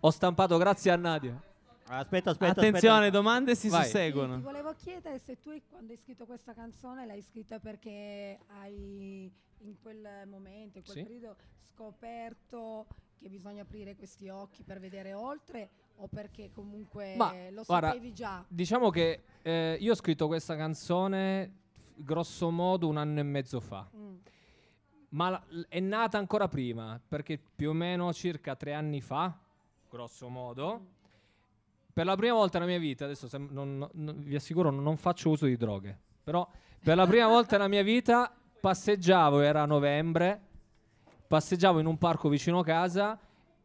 ho 0.00 0.10
stampato 0.10 0.58
grazie 0.58 0.90
a 0.90 0.96
Nadia. 0.96 1.40
Aspetta, 1.86 2.30
aspetta, 2.30 2.60
Attenzione, 2.60 2.96
aspetta. 3.06 3.16
domande 3.16 3.54
si 3.54 3.70
Vai. 3.70 3.84
Sì, 3.84 3.90
ti 3.90 3.96
susseguono. 3.96 4.40
volevo 4.42 4.74
chiedere 4.76 5.18
se 5.18 5.40
tu 5.40 5.50
quando 5.70 5.92
hai 5.92 5.98
scritto 5.98 6.26
questa 6.26 6.52
canzone 6.52 7.06
l'hai 7.06 7.22
scritta 7.22 7.58
perché 7.58 8.38
hai 8.58 9.32
in 9.60 9.74
quel 9.80 10.26
momento, 10.28 10.76
in 10.76 10.84
quel 10.84 10.96
Sì. 10.98 11.02
periodo 11.04 11.36
scoperto 11.74 12.86
che 13.24 13.30
bisogna 13.30 13.62
aprire 13.62 13.96
questi 13.96 14.28
occhi 14.28 14.62
per 14.62 14.78
vedere 14.78 15.14
oltre 15.14 15.70
o 15.96 16.08
perché 16.08 16.50
comunque 16.52 17.14
Ma, 17.16 17.32
lo 17.50 17.62
guarda, 17.64 17.86
sapevi 17.88 18.12
già? 18.12 18.44
Diciamo 18.46 18.90
che 18.90 19.22
eh, 19.40 19.78
io 19.80 19.92
ho 19.92 19.94
scritto 19.94 20.26
questa 20.26 20.56
canzone 20.56 21.50
grosso 21.94 22.50
modo 22.50 22.86
un 22.86 22.98
anno 22.98 23.20
e 23.20 23.22
mezzo 23.22 23.60
fa. 23.60 23.88
Mm. 23.96 24.14
Ma 25.10 25.30
la- 25.30 25.42
è 25.68 25.80
nata 25.80 26.18
ancora 26.18 26.48
prima, 26.48 27.00
perché 27.08 27.38
più 27.38 27.70
o 27.70 27.72
meno 27.72 28.12
circa 28.12 28.56
tre 28.56 28.74
anni 28.74 29.00
fa, 29.00 29.34
grosso 29.88 30.28
modo, 30.28 30.80
per 31.94 32.04
la 32.04 32.16
prima 32.16 32.34
volta 32.34 32.58
nella 32.58 32.70
mia 32.72 32.78
vita, 32.80 33.06
adesso 33.06 33.26
sem- 33.26 33.48
non- 33.52 33.88
non- 33.92 34.22
vi 34.22 34.34
assicuro 34.34 34.68
non 34.68 34.98
faccio 34.98 35.30
uso 35.30 35.46
di 35.46 35.56
droghe, 35.56 35.98
però 36.22 36.46
per 36.82 36.96
la 36.96 37.06
prima 37.06 37.26
volta 37.28 37.56
nella 37.56 37.68
mia 37.68 37.82
vita 37.82 38.30
passeggiavo, 38.60 39.40
era 39.40 39.64
novembre, 39.64 40.43
passeggiavo 41.38 41.80
in 41.80 41.86
un 41.86 41.98
parco 41.98 42.28
vicino 42.28 42.62
casa 42.62 43.18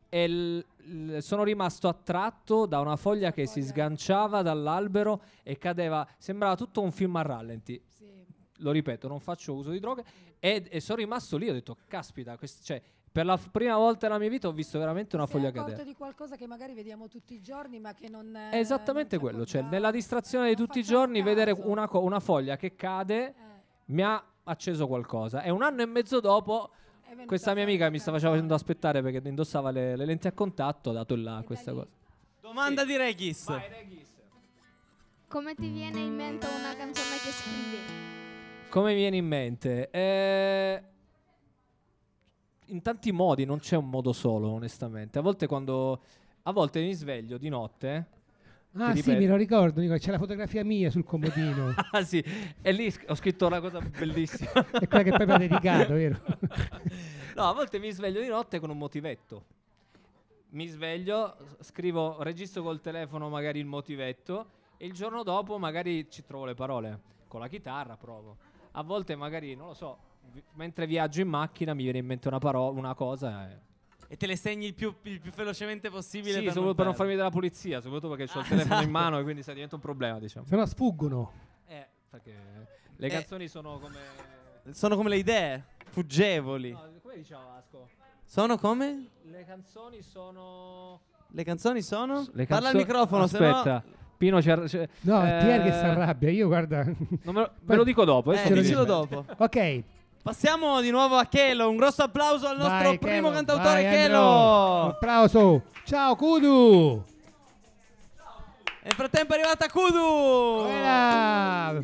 e 0.09 0.27
l- 0.27 0.65
l- 0.85 1.17
sono 1.19 1.43
rimasto 1.43 1.87
attratto 1.87 2.65
da 2.65 2.79
una 2.79 2.95
foglia 2.95 3.31
che 3.31 3.45
si 3.45 3.61
sganciava 3.61 4.41
dall'albero 4.41 5.21
e 5.43 5.55
cadeva, 5.59 6.07
sembrava 6.17 6.55
tutto 6.55 6.81
un 6.81 6.91
film 6.91 7.15
a 7.17 7.21
rallenti 7.21 7.79
Sì. 7.87 8.07
lo 8.57 8.71
ripeto, 8.71 9.07
non 9.07 9.19
faccio 9.19 9.53
uso 9.53 9.69
di 9.69 9.79
droghe 9.79 10.03
e, 10.39 10.65
e 10.67 10.79
sono 10.79 10.97
rimasto 10.97 11.37
lì, 11.37 11.47
ho 11.47 11.53
detto, 11.53 11.77
caspita, 11.87 12.37
quest- 12.37 12.63
cioè, 12.63 12.81
per 13.11 13.25
la 13.25 13.37
f- 13.37 13.49
prima 13.51 13.77
volta 13.77 14.07
nella 14.07 14.17
mia 14.19 14.29
vita 14.29 14.47
ho 14.47 14.51
visto 14.51 14.79
veramente 14.79 15.15
una 15.15 15.27
Sei 15.27 15.35
foglia 15.35 15.51
cadere. 15.51 15.83
di 15.83 15.93
qualcosa 15.93 16.35
che 16.35 16.47
magari 16.47 16.73
vediamo 16.73 17.07
tutti 17.07 17.35
i 17.35 17.41
giorni 17.41 17.79
ma 17.79 17.93
che 17.93 18.09
non 18.09 18.35
È 18.35 18.57
esattamente 18.57 19.17
non 19.17 19.25
quello, 19.25 19.45
cioè 19.45 19.61
nella 19.61 19.91
distrazione 19.91 20.49
di 20.49 20.55
tutti 20.55 20.79
i 20.79 20.83
giorni 20.83 21.21
vedere 21.21 21.53
caso. 21.55 21.69
una, 21.69 21.87
co- 21.87 22.01
una 22.01 22.19
foglia 22.19 22.55
che 22.57 22.75
cade 22.75 23.25
Eh, 23.27 23.33
mi 23.87 24.01
ha 24.01 24.23
acceso 24.45 24.87
qualcosa 24.87 25.43
e 25.43 25.51
un 25.51 25.61
anno 25.61 25.83
e 25.83 25.85
mezzo 25.85 26.19
dopo 26.19 26.71
questa 27.25 27.53
mia 27.53 27.63
amica 27.63 27.89
mi 27.89 27.99
canzone. 27.99 28.33
facendo 28.33 28.53
aspettare 28.53 29.01
perché 29.01 29.21
indossava 29.29 29.71
le, 29.71 29.95
le 29.95 30.05
lenti 30.05 30.27
a 30.27 30.31
contatto, 30.31 30.89
ho 30.89 30.93
dato 30.93 31.15
là 31.15 31.39
E 31.39 31.43
questa 31.43 31.71
cosa. 31.73 31.87
Domanda 32.41 32.85
di 32.85 32.97
Regis. 32.97 33.45
Come 35.27 35.53
ti 35.55 35.69
viene 35.69 35.99
in 35.99 36.15
mente 36.15 36.47
una 36.47 36.75
canzone 36.75 37.15
che 37.23 37.31
scrivi? 37.31 37.77
Come 38.69 38.95
viene 38.95 39.17
in 39.17 39.27
mente? 39.27 39.89
Eh, 39.91 40.83
in 42.65 42.81
tanti 42.81 43.11
modi, 43.11 43.45
non 43.45 43.59
c'è 43.59 43.75
un 43.75 43.89
modo 43.89 44.13
solo, 44.13 44.49
onestamente. 44.49 45.19
A 45.19 45.21
volte 45.21 45.47
quando 45.47 46.01
a 46.43 46.51
volte 46.51 46.81
mi 46.81 46.93
sveglio 46.93 47.37
di 47.37 47.49
notte 47.49 48.07
Ah, 48.73 48.95
sì, 48.95 49.11
me 49.11 49.25
lo 49.25 49.35
ricordo, 49.35 49.79
Nicola, 49.79 49.97
c'è 49.97 50.11
la 50.11 50.19
fotografia 50.19 50.63
mia 50.63 50.91
sul 50.91 51.03
comodino. 51.03 51.73
Ah 51.91 52.03
sì, 52.03 52.23
e 52.61 52.71
lì 52.71 52.93
ho 53.07 53.15
scritto 53.15 53.47
una 53.47 53.59
cosa 53.59 53.79
bellissima. 53.81 54.51
È 54.79 54.87
quella 54.87 55.03
che 55.03 55.11
poi 55.11 55.25
mi 55.25 55.31
ha 55.31 55.37
dedicato, 55.37 55.93
vero? 55.93 56.21
no, 57.35 57.49
a 57.49 57.53
volte 57.53 57.79
mi 57.79 57.91
sveglio 57.91 58.21
di 58.21 58.27
notte 58.27 58.59
con 58.59 58.69
un 58.69 58.77
motivetto. 58.77 59.43
Mi 60.51 60.67
sveglio, 60.67 61.35
scrivo, 61.61 62.21
registro 62.21 62.61
col 62.61 62.79
telefono 62.79 63.27
magari 63.29 63.59
il 63.59 63.65
motivetto 63.65 64.49
e 64.77 64.85
il 64.85 64.93
giorno 64.93 65.23
dopo 65.23 65.57
magari 65.57 66.07
ci 66.09 66.23
trovo 66.23 66.45
le 66.45 66.53
parole. 66.53 66.99
Con 67.27 67.39
la 67.39 67.47
chitarra 67.47 67.97
provo. 67.97 68.37
A 68.71 68.83
volte 68.83 69.15
magari, 69.15 69.55
non 69.55 69.67
lo 69.67 69.73
so, 69.73 69.97
mentre 70.53 70.85
viaggio 70.85 71.21
in 71.21 71.27
macchina 71.27 71.73
mi 71.73 71.83
viene 71.83 71.97
in 71.97 72.05
mente 72.05 72.27
una 72.27 72.39
parola, 72.39 72.77
una 72.77 72.93
cosa. 72.93 73.49
E... 73.49 73.68
E 74.11 74.17
te 74.17 74.25
le 74.25 74.35
segni 74.35 74.65
il 74.65 74.73
più, 74.73 74.93
il 75.03 75.19
più 75.21 75.31
velocemente 75.31 75.89
possibile. 75.91 76.39
Sì, 76.39 76.43
per 76.45 76.53
solo 76.53 76.65
non 76.65 76.75
per 76.75 76.85
non 76.85 76.95
farmi 76.95 77.15
della 77.15 77.29
polizia, 77.29 77.79
soprattutto 77.79 78.15
perché 78.15 78.23
ho 78.23 78.39
il 78.39 78.45
Ah, 78.45 78.47
telefono 78.49 78.73
in 78.73 78.79
esatto. 78.81 78.91
mano 78.91 79.19
e 79.19 79.23
quindi 79.23 79.43
diventa 79.45 79.75
un 79.75 79.81
problema, 79.81 80.19
diciamo. 80.19 80.45
Se 80.47 80.55
no 80.55 80.65
sfuggono. 80.65 81.31
Eh, 81.67 81.85
perché 82.09 82.33
le 82.95 83.07
Eh. 83.07 83.09
canzoni 83.09 83.47
sono 83.47 83.77
come... 83.79 83.97
Sono 84.71 84.95
come 84.95 85.09
le 85.09 85.17
idee, 85.17 85.63
fuggevoli. 85.91 86.71
No, 86.71 86.89
come 87.01 87.15
diceva 87.17 87.41
Vasco? 87.43 87.87
Sono 88.25 88.57
come? 88.57 89.09
Le 89.23 89.45
canzoni 89.45 90.01
sono... 90.01 91.01
Le 91.31 91.43
canzoni 91.43 91.81
sono? 91.83 92.25
Le 92.33 92.45
Parla 92.47 92.69
al 92.69 92.73
canzo- 92.73 92.77
microfono, 92.87 93.27
se 93.27 93.39
no... 93.39 93.47
Aspetta, 93.55 93.83
Pino 94.17 94.39
c'è... 94.39 94.59
c'è- 94.63 94.89
No, 95.01 95.23
eh, 95.23 95.37
Pier 95.43 95.61
che 95.63 95.71
si 95.71 95.83
arrabbia, 95.83 96.29
io 96.31 96.47
guarda. 96.47 96.83
non 96.83 96.95
me 97.35 97.41
lo, 97.41 97.51
ve 97.61 97.75
lo 97.75 97.83
dico 97.83 98.03
dopo. 98.05 98.31
Eh, 98.33 98.49
mi 98.49 98.61
dicilo 98.61 98.83
viene 98.83 99.01
in 99.03 99.07
dopo. 99.09 99.25
ok, 99.37 99.83
Passiamo 100.21 100.81
di 100.81 100.91
nuovo 100.91 101.15
a 101.15 101.25
Chelo. 101.25 101.69
Un 101.69 101.77
grosso 101.77 102.03
applauso 102.03 102.45
al 102.47 102.57
nostro 102.57 102.89
vai, 102.89 102.99
primo 102.99 103.29
Chelo, 103.29 103.31
cantautore 103.31 103.83
vai. 103.83 103.91
Chelo. 103.91 104.87
Applauso. 104.89 105.63
Ciao 105.85 106.15
Kudu. 106.15 107.03
Nel 108.83 108.93
frattempo 108.93 109.33
è 109.33 109.37
arrivata 109.37 109.69
Kudu. 109.69 110.63
Quella. 110.65 111.81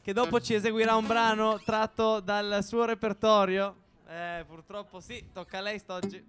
Che 0.00 0.12
dopo 0.12 0.40
ci 0.40 0.54
eseguirà 0.54 0.94
un 0.94 1.06
brano 1.06 1.60
tratto 1.64 2.20
dal 2.20 2.62
suo 2.62 2.84
repertorio. 2.84 3.74
Eh, 4.06 4.44
purtroppo 4.46 5.00
sì, 5.00 5.30
tocca 5.32 5.58
a 5.58 5.60
lei 5.62 5.78
st'oggi. 5.78 6.24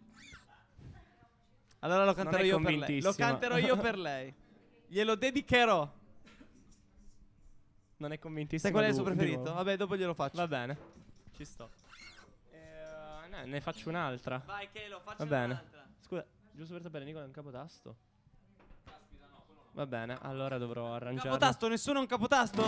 Allora 1.79 2.05
lo 2.05 2.13
canterò 2.15 2.43
io 2.43 2.59
per 2.59 2.75
lei. 2.75 3.01
Lo 3.01 3.13
canterò 3.13 3.57
io 3.57 3.77
per 3.77 3.99
lei. 3.99 4.33
Glielo 4.87 5.15
dedicherò. 5.15 5.87
Non 7.97 8.11
è 8.11 8.17
convintissimo. 8.17 8.61
Sai 8.61 8.71
qual 8.71 8.85
è 8.85 8.87
il 8.87 8.93
suo 8.95 9.03
preferito? 9.03 9.53
Vabbè, 9.53 9.77
dopo 9.77 9.95
glielo 9.95 10.13
faccio. 10.15 10.37
Va 10.37 10.47
bene, 10.47 10.77
ci 11.35 11.45
sto. 11.45 11.69
Eh, 12.51 13.27
no, 13.29 13.45
ne 13.45 13.61
faccio 13.61 13.89
un'altra. 13.89 14.41
Vai, 14.45 14.69
che 14.71 14.87
lo 14.87 14.99
faccio 14.99 15.17
Va 15.17 15.25
bene. 15.25 15.53
un'altra. 15.53 15.85
Scusa, 15.99 16.25
giusto 16.51 16.73
per 16.73 16.81
sapere, 16.81 17.05
Nicola 17.05 17.23
è 17.23 17.27
un 17.27 17.33
capotasto? 17.33 17.95
Va 19.73 19.85
bene, 19.85 20.17
allora 20.21 20.57
dovrò 20.57 20.93
arrangiare. 20.93 21.27
Capotasto, 21.27 21.67
nessuno 21.67 21.99
ha 21.99 22.01
un 22.01 22.07
capotasto? 22.07 22.63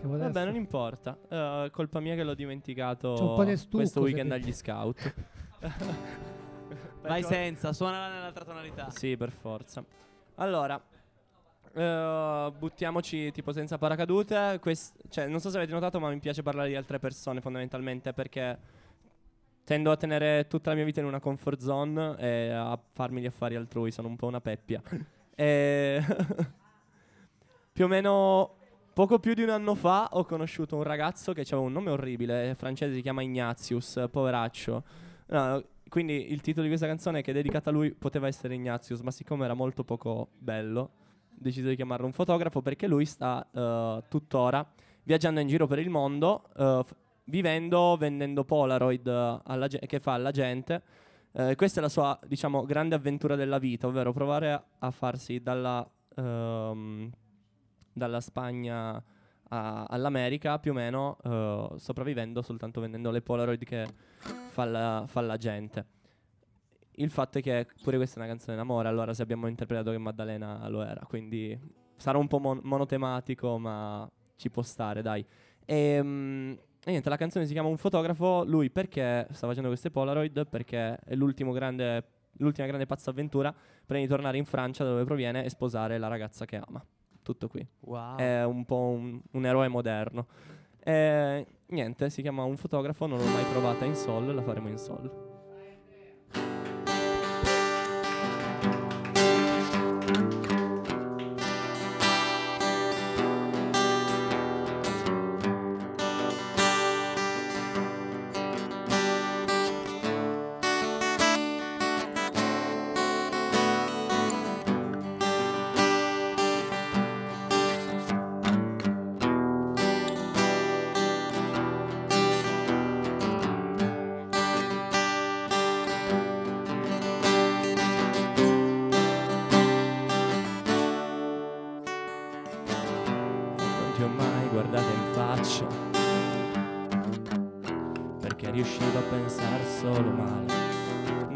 Può 0.00 0.16
Vabbè, 0.16 0.44
non 0.44 0.54
importa. 0.54 1.18
Eh, 1.28 1.68
colpa 1.70 2.00
mia 2.00 2.14
che 2.14 2.24
l'ho 2.24 2.34
dimenticato 2.34 3.14
C'è 3.14 3.22
un 3.22 3.34
po' 3.34 3.44
di 3.44 3.56
stucco, 3.56 3.76
questo 3.76 4.00
weekend 4.00 4.32
agli 4.32 4.52
scout. 4.52 5.14
Vai 7.02 7.22
senza, 7.22 7.72
suonala 7.74 8.14
nell'altra 8.14 8.44
tonalità. 8.44 8.88
Sì, 8.90 9.16
per 9.16 9.30
forza. 9.30 9.84
Allora, 10.36 10.82
eh, 11.74 12.52
buttiamoci 12.56 13.32
tipo 13.32 13.52
senza 13.52 13.78
paracadute. 13.78 14.58
Quest- 14.60 14.96
cioè, 15.08 15.26
non 15.26 15.40
so 15.40 15.50
se 15.50 15.56
avete 15.56 15.72
notato, 15.72 15.98
ma 16.00 16.08
mi 16.10 16.18
piace 16.18 16.42
parlare 16.42 16.68
di 16.68 16.76
altre 16.76 16.98
persone 16.98 17.40
fondamentalmente 17.40 18.12
perché 18.12 18.58
tendo 19.64 19.90
a 19.90 19.96
tenere 19.96 20.46
tutta 20.46 20.70
la 20.70 20.76
mia 20.76 20.84
vita 20.84 21.00
in 21.00 21.06
una 21.06 21.20
comfort 21.20 21.60
zone 21.60 22.16
e 22.18 22.50
a 22.50 22.78
farmi 22.92 23.20
gli 23.20 23.26
affari 23.26 23.56
altrui. 23.56 23.90
Sono 23.90 24.08
un 24.08 24.16
po' 24.16 24.26
una 24.26 24.40
peppia. 24.40 24.80
e 25.34 26.02
più 27.72 27.84
o 27.84 27.88
meno 27.88 28.56
poco 28.92 29.18
più 29.18 29.34
di 29.34 29.42
un 29.42 29.50
anno 29.50 29.74
fa 29.74 30.10
ho 30.12 30.24
conosciuto 30.24 30.76
un 30.76 30.84
ragazzo 30.84 31.32
che 31.32 31.40
aveva 31.40 31.58
un 31.58 31.72
nome 31.72 31.90
orribile, 31.90 32.54
francese, 32.56 32.94
si 32.94 33.02
chiama 33.02 33.22
Ignatius, 33.22 34.06
poveraccio. 34.10 34.84
No, 35.26 35.64
quindi 35.88 36.32
il 36.32 36.40
titolo 36.40 36.62
di 36.62 36.68
questa 36.68 36.86
canzone 36.86 37.22
che 37.22 37.32
è 37.32 37.34
dedicata 37.34 37.70
a 37.70 37.72
lui 37.72 37.92
poteva 37.92 38.28
essere 38.28 38.54
Ignatius, 38.54 39.00
ma 39.00 39.10
siccome 39.10 39.44
era 39.44 39.54
molto 39.54 39.82
poco 39.82 40.28
bello, 40.38 40.90
deciso 41.36 41.68
di 41.68 41.76
chiamarlo 41.76 42.06
un 42.06 42.12
fotografo 42.12 42.62
perché 42.62 42.86
lui 42.86 43.04
sta 43.04 43.46
eh, 43.52 44.02
tuttora 44.08 44.66
viaggiando 45.02 45.40
in 45.40 45.48
giro 45.48 45.66
per 45.66 45.78
il 45.78 45.90
mondo, 45.90 46.44
eh, 46.56 46.80
f- 46.84 46.94
vivendo, 47.24 47.96
vendendo 47.98 48.44
Polaroid 48.44 49.06
alla 49.44 49.66
ge- 49.66 49.80
che 49.86 50.00
fa 50.00 50.14
alla 50.14 50.30
gente. 50.30 50.82
Eh, 51.32 51.54
questa 51.56 51.80
è 51.80 51.82
la 51.82 51.88
sua, 51.88 52.18
diciamo, 52.26 52.64
grande 52.64 52.94
avventura 52.94 53.34
della 53.36 53.58
vita, 53.58 53.86
ovvero 53.86 54.12
provare 54.12 54.52
a, 54.52 54.64
a 54.78 54.90
farsi 54.90 55.40
dalla, 55.42 55.86
ehm, 56.16 57.10
dalla 57.92 58.20
Spagna 58.20 59.02
a- 59.48 59.84
all'America 59.84 60.58
più 60.58 60.70
o 60.70 60.74
meno 60.74 61.18
sopravvivendo 61.76 62.40
soltanto 62.42 62.80
vendendo 62.80 63.10
le 63.10 63.20
Polaroid 63.20 63.62
che 63.64 63.86
fa 64.48 64.64
la, 64.64 65.04
fa 65.06 65.20
la 65.20 65.36
gente. 65.36 65.86
Il 66.96 67.10
fatto 67.10 67.38
è 67.38 67.42
che 67.42 67.66
pure 67.82 67.96
questa 67.96 68.16
è 68.16 68.18
una 68.22 68.28
canzone 68.28 68.56
d'amore, 68.56 68.88
allora 68.88 69.12
se 69.14 69.22
abbiamo 69.22 69.48
interpretato 69.48 69.90
che 69.90 69.98
Maddalena 69.98 70.68
lo 70.68 70.82
era, 70.82 71.04
quindi 71.06 71.58
sarà 71.96 72.18
un 72.18 72.28
po' 72.28 72.38
mon- 72.38 72.60
monotematico, 72.62 73.58
ma 73.58 74.08
ci 74.36 74.50
può 74.50 74.62
stare, 74.62 75.02
dai. 75.02 75.24
E, 75.64 75.96
e 75.96 76.90
niente, 76.90 77.08
la 77.08 77.16
canzone 77.16 77.46
si 77.46 77.52
chiama 77.52 77.68
Un 77.68 77.78
fotografo, 77.78 78.44
lui 78.44 78.70
perché 78.70 79.26
sta 79.30 79.46
facendo 79.46 79.68
queste 79.68 79.90
Polaroid? 79.90 80.46
Perché 80.46 80.96
è 80.96 81.14
l'ultimo 81.14 81.52
grande, 81.52 82.04
l'ultima 82.38 82.66
grande 82.66 82.86
pazza 82.86 83.10
avventura 83.10 83.54
prima 83.86 84.02
di 84.02 84.08
tornare 84.08 84.36
in 84.36 84.44
Francia 84.44 84.84
da 84.84 84.90
dove 84.90 85.04
proviene 85.04 85.44
e 85.44 85.50
sposare 85.50 85.98
la 85.98 86.08
ragazza 86.08 86.44
che 86.44 86.56
ama. 86.56 86.84
Tutto 87.22 87.48
qui. 87.48 87.66
Wow. 87.80 88.16
È 88.16 88.44
un 88.44 88.64
po' 88.64 88.88
un, 88.90 89.20
un 89.32 89.46
eroe 89.46 89.68
moderno. 89.68 90.26
E, 90.78 91.46
niente, 91.66 92.10
si 92.10 92.20
chiama 92.20 92.44
Un 92.44 92.58
fotografo, 92.58 93.06
non 93.06 93.18
l'ho 93.18 93.24
mai 93.24 93.44
provata 93.50 93.84
in 93.86 93.94
sol, 93.94 94.34
la 94.34 94.42
faremo 94.42 94.68
in 94.68 94.76
sol. 94.76 95.33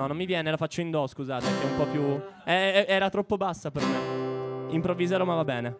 Non 0.09 0.16
mi 0.16 0.27
viene, 0.27 0.51
la 0.51 0.57
faccio 0.57 0.81
in 0.81 0.90
do, 0.90 1.07
scusate, 1.07 1.44
che 1.44 1.62
è 1.62 1.71
un 1.71 1.77
po' 1.77 1.87
più... 1.87 2.21
eh, 2.44 2.85
era 2.88 3.09
troppo 3.11 3.37
bassa 3.37 3.71
per 3.71 3.83
me 3.83 4.75
Improvviserò 4.75 5.25
ma 5.25 5.35
va 5.35 5.44
bene 5.44 5.77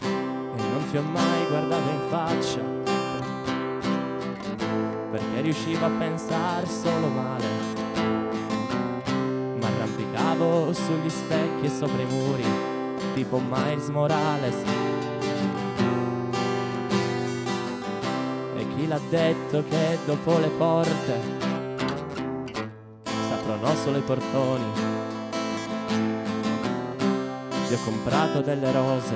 E 0.00 0.62
non 0.62 0.88
ti 0.90 0.96
ho 0.96 1.02
mai 1.02 1.46
guardato 1.48 1.88
in 1.90 2.08
faccia 2.08 2.78
perché 5.10 5.40
riuscivo 5.40 5.86
a 5.86 5.90
pensare 5.90 6.66
solo 6.66 7.06
male. 7.08 7.46
Ma 9.58 9.66
arrampicavo 9.66 10.72
sugli 10.72 11.08
specchi 11.08 11.64
e 11.64 11.68
sopra 11.70 12.02
i 12.02 12.06
muri, 12.06 12.44
tipo 13.14 13.40
Miles 13.40 13.88
Morales. 13.88 15.07
L'ha 18.88 19.00
detto 19.10 19.62
che 19.68 19.98
dopo 20.06 20.38
le 20.38 20.48
porte 20.48 21.20
s'aprono 23.28 23.74
solo 23.74 23.98
i 23.98 24.00
portoni? 24.00 24.64
Ti 27.66 27.74
ho 27.74 27.78
comprato 27.84 28.40
delle 28.40 28.72
rose 28.72 29.14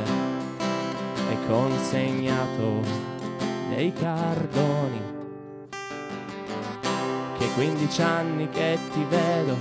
e 1.31 1.37
consegnato 1.49 2.83
dei 3.71 3.95
cardoni 3.95 5.01
che 7.39 7.49
15 7.55 8.03
anni 8.03 8.49
che 8.51 8.79
ti 8.93 9.07
vedo, 9.09 9.57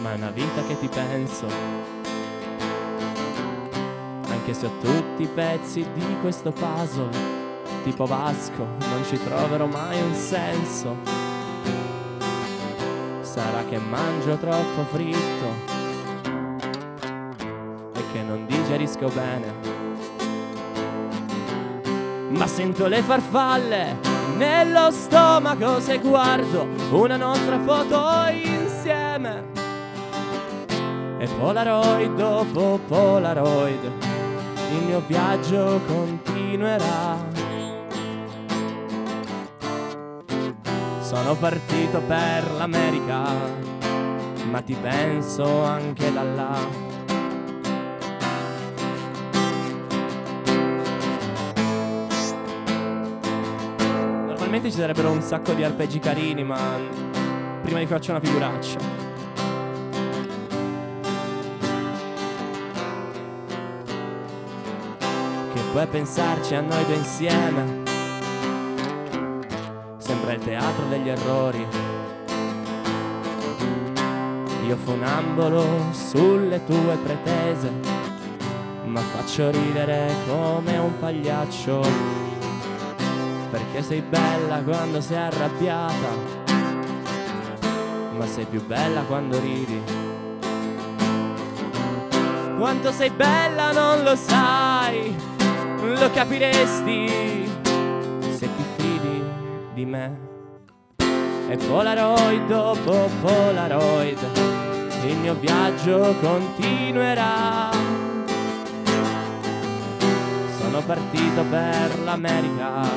ma 0.00 0.12
è 0.12 0.16
una 0.16 0.30
vita 0.30 0.64
che 0.66 0.76
ti 0.80 0.88
penso. 0.88 1.46
Anche 4.28 4.52
se 4.52 4.66
ho 4.66 4.72
tutti 4.80 5.22
i 5.22 5.28
pezzi 5.28 5.86
di 5.94 6.16
questo 6.20 6.50
puzzle, 6.50 7.41
tipo 7.82 8.06
Vasco, 8.06 8.66
non 8.78 9.04
ci 9.08 9.18
troverò 9.22 9.66
mai 9.66 10.00
un 10.00 10.14
senso. 10.14 10.96
Sarà 13.20 13.64
che 13.68 13.78
mangio 13.78 14.36
troppo 14.36 14.84
fritto 14.90 15.80
e 17.94 18.02
che 18.12 18.22
non 18.22 18.46
digerisco 18.46 19.08
bene 19.08 19.72
ma 22.32 22.46
sento 22.46 22.86
le 22.86 23.02
farfalle 23.02 23.96
nello 24.36 24.90
stomaco 24.90 25.80
se 25.80 25.98
guardo 25.98 26.66
una 26.90 27.16
nostra 27.16 27.58
foto 27.60 28.32
insieme. 28.32 29.50
E 31.18 31.28
Polaroid 31.38 32.14
dopo 32.14 32.80
Polaroid, 32.88 33.92
il 34.72 34.84
mio 34.84 35.02
viaggio 35.06 35.80
continuerà. 35.86 37.31
Sono 41.22 41.36
partito 41.36 42.00
per 42.00 42.50
l'America, 42.56 43.22
ma 44.50 44.60
ti 44.60 44.74
penso 44.74 45.62
anche 45.62 46.12
da 46.12 46.24
là. 46.24 46.58
Normalmente 54.26 54.68
ci 54.72 54.76
sarebbero 54.76 55.12
un 55.12 55.22
sacco 55.22 55.52
di 55.52 55.62
arpeggi 55.62 56.00
carini, 56.00 56.42
ma 56.42 56.58
prima 57.62 57.78
vi 57.78 57.86
faccio 57.86 58.10
una 58.10 58.20
figuraccia. 58.20 58.78
Che 65.54 65.60
puoi 65.70 65.86
pensarci 65.86 66.56
a 66.56 66.60
noi 66.62 66.84
due 66.84 66.96
insieme. 66.96 67.81
Teatro 70.44 70.86
degli 70.88 71.08
errori. 71.08 71.66
Io 74.66 74.76
funambolo 74.76 75.64
sulle 75.92 76.64
tue 76.64 76.98
pretese, 77.02 77.72
ma 78.84 79.00
faccio 79.00 79.50
ridere 79.50 80.12
come 80.26 80.78
un 80.78 80.98
pagliaccio. 80.98 81.80
Perché 83.50 83.82
sei 83.82 84.00
bella 84.00 84.62
quando 84.62 85.00
sei 85.00 85.18
arrabbiata, 85.18 86.08
ma 88.16 88.26
sei 88.26 88.44
più 88.46 88.64
bella 88.66 89.02
quando 89.02 89.38
ridi. 89.38 89.80
Quanto 92.58 92.92
sei 92.92 93.10
bella 93.10 93.72
non 93.72 94.02
lo 94.02 94.16
sai, 94.16 95.14
lo 95.82 96.10
capiresti 96.10 97.50
se 98.30 98.48
ti 98.56 98.64
fidi 98.76 99.22
di 99.74 99.84
me. 99.84 100.30
E 101.52 101.56
Polaroid 101.58 102.46
dopo 102.46 103.10
Polaroid, 103.20 104.18
il 105.04 105.16
mio 105.18 105.34
viaggio 105.34 106.14
continuerà. 106.18 107.68
Sono 110.58 110.80
partito 110.80 111.44
per 111.50 111.98
l'America, 112.04 112.88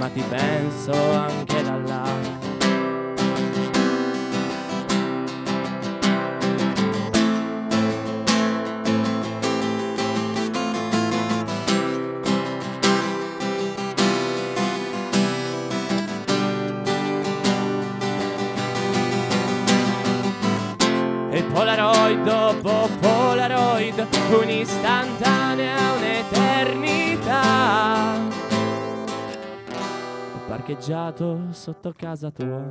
ma 0.00 0.08
ti 0.08 0.24
penso 0.28 0.92
anche 1.12 1.62
da 1.62 1.76
là. 1.86 2.37
Un'istantanea, 24.30 25.92
un'eternità. 25.94 27.46
Ho 30.34 30.46
parcheggiato 30.46 31.52
sotto 31.52 31.92
casa 31.96 32.30
tua, 32.30 32.68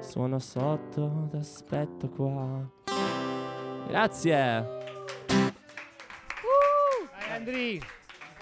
suono 0.00 0.38
sotto, 0.38 1.28
t'aspetto 1.30 2.08
qua. 2.08 2.68
Grazie. 3.88 4.74
Vai 7.12 7.30
Andri. 7.34 7.80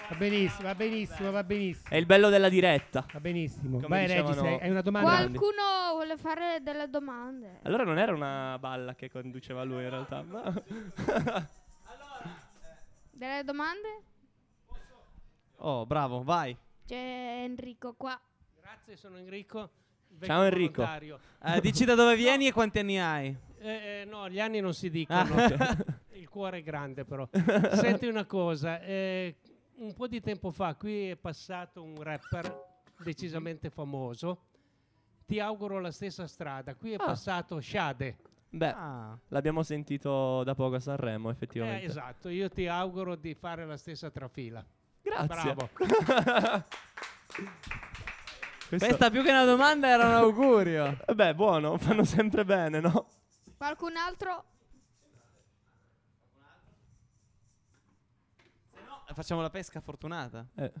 Va 0.07 0.15
benissimo, 0.17 0.67
va 0.67 0.75
benissimo, 0.75 1.31
va 1.31 1.43
benissimo. 1.43 1.89
È 1.89 1.95
il 1.95 2.05
bello 2.05 2.29
della 2.29 2.47
diretta. 2.47 3.05
Va 3.11 3.19
benissimo. 3.19 3.79
Come 3.79 3.87
Vai 3.87 4.05
Regis, 4.05 4.25
dicevano- 4.27 4.55
hai 4.55 4.61
hai 4.61 4.69
una 4.69 4.81
domanda? 4.81 5.09
Qualcuno 5.09 5.93
vuole 5.93 6.15
fare 6.17 6.59
delle 6.61 6.87
domande? 6.89 7.59
Allora 7.63 7.83
non 7.83 7.97
era 7.97 8.13
una 8.13 8.55
balla 8.59 8.93
che 8.93 9.09
conduceva 9.09 9.63
lui 9.63 9.83
in 9.83 9.89
realtà, 9.89 10.21
ma... 10.21 10.43
Delle 13.17 13.45
domande? 13.45 14.01
Oh, 15.59 15.85
bravo, 15.85 16.21
vai. 16.21 16.55
C'è 16.85 17.43
Enrico 17.45 17.93
qua. 17.93 18.19
Grazie, 18.59 18.97
sono 18.97 19.15
Enrico. 19.17 19.69
Ciao, 20.21 20.43
Enrico. 20.43 20.85
Eh, 21.41 21.61
dici 21.61 21.85
da 21.85 21.95
dove 21.95 22.17
vieni 22.17 22.47
e 22.47 22.51
quanti 22.51 22.79
anni 22.79 22.99
hai. 22.99 23.33
Eh, 23.59 24.01
eh, 24.01 24.05
no, 24.05 24.27
gli 24.29 24.41
anni 24.41 24.59
non 24.59 24.73
si 24.73 24.89
dicono. 24.89 25.33
Ah. 25.35 25.77
Il 26.11 26.27
cuore 26.27 26.57
è 26.57 26.61
grande 26.63 27.05
però. 27.05 27.25
Senti 27.71 28.05
una 28.05 28.25
cosa, 28.25 28.81
eh, 28.81 29.35
un 29.75 29.93
po' 29.93 30.07
di 30.07 30.19
tempo 30.19 30.51
fa 30.51 30.75
qui 30.75 31.11
è 31.11 31.15
passato 31.15 31.81
un 31.81 32.01
rapper 32.03 32.63
decisamente 32.97 33.69
famoso. 33.69 34.41
Ti 35.25 35.39
auguro 35.39 35.79
la 35.79 35.91
stessa 35.91 36.27
strada. 36.27 36.75
Qui 36.75 36.91
è 36.91 36.95
Ah. 36.95 37.05
passato 37.05 37.61
Shade. 37.61 38.17
Beh, 38.49 38.69
Ah. 38.73 39.17
l'abbiamo 39.29 39.63
sentito 39.63 40.43
da 40.43 40.55
poco 40.55 40.75
a 40.75 40.79
Sanremo, 40.79 41.29
Eh, 41.29 41.31
effettivamente. 41.33 41.85
esatto, 41.85 42.29
io 42.29 42.49
ti 42.49 42.67
auguro 42.67 43.15
di 43.15 43.33
fare 43.35 43.65
la 43.65 43.75
stessa 43.77 44.09
trafila. 44.09 44.65
Grazie. 45.01 45.53
Bravo. 45.53 45.69
Questo- 48.67 48.87
Questa 48.87 49.09
più 49.11 49.21
che 49.23 49.29
una 49.29 49.43
domanda 49.45 49.87
era 49.89 50.05
un 50.07 50.13
augurio. 50.13 50.97
Eh 51.05 51.13
Beh, 51.13 51.35
buono, 51.35 51.77
fanno 51.77 52.03
sempre 52.03 52.43
bene, 52.45 52.79
no? 52.79 53.09
Qualcun 53.57 53.95
altro? 53.97 54.43
Facciamo 59.13 59.41
la 59.41 59.49
pesca 59.49 59.79
fortunata. 59.81 60.45
Eh, 60.55 60.71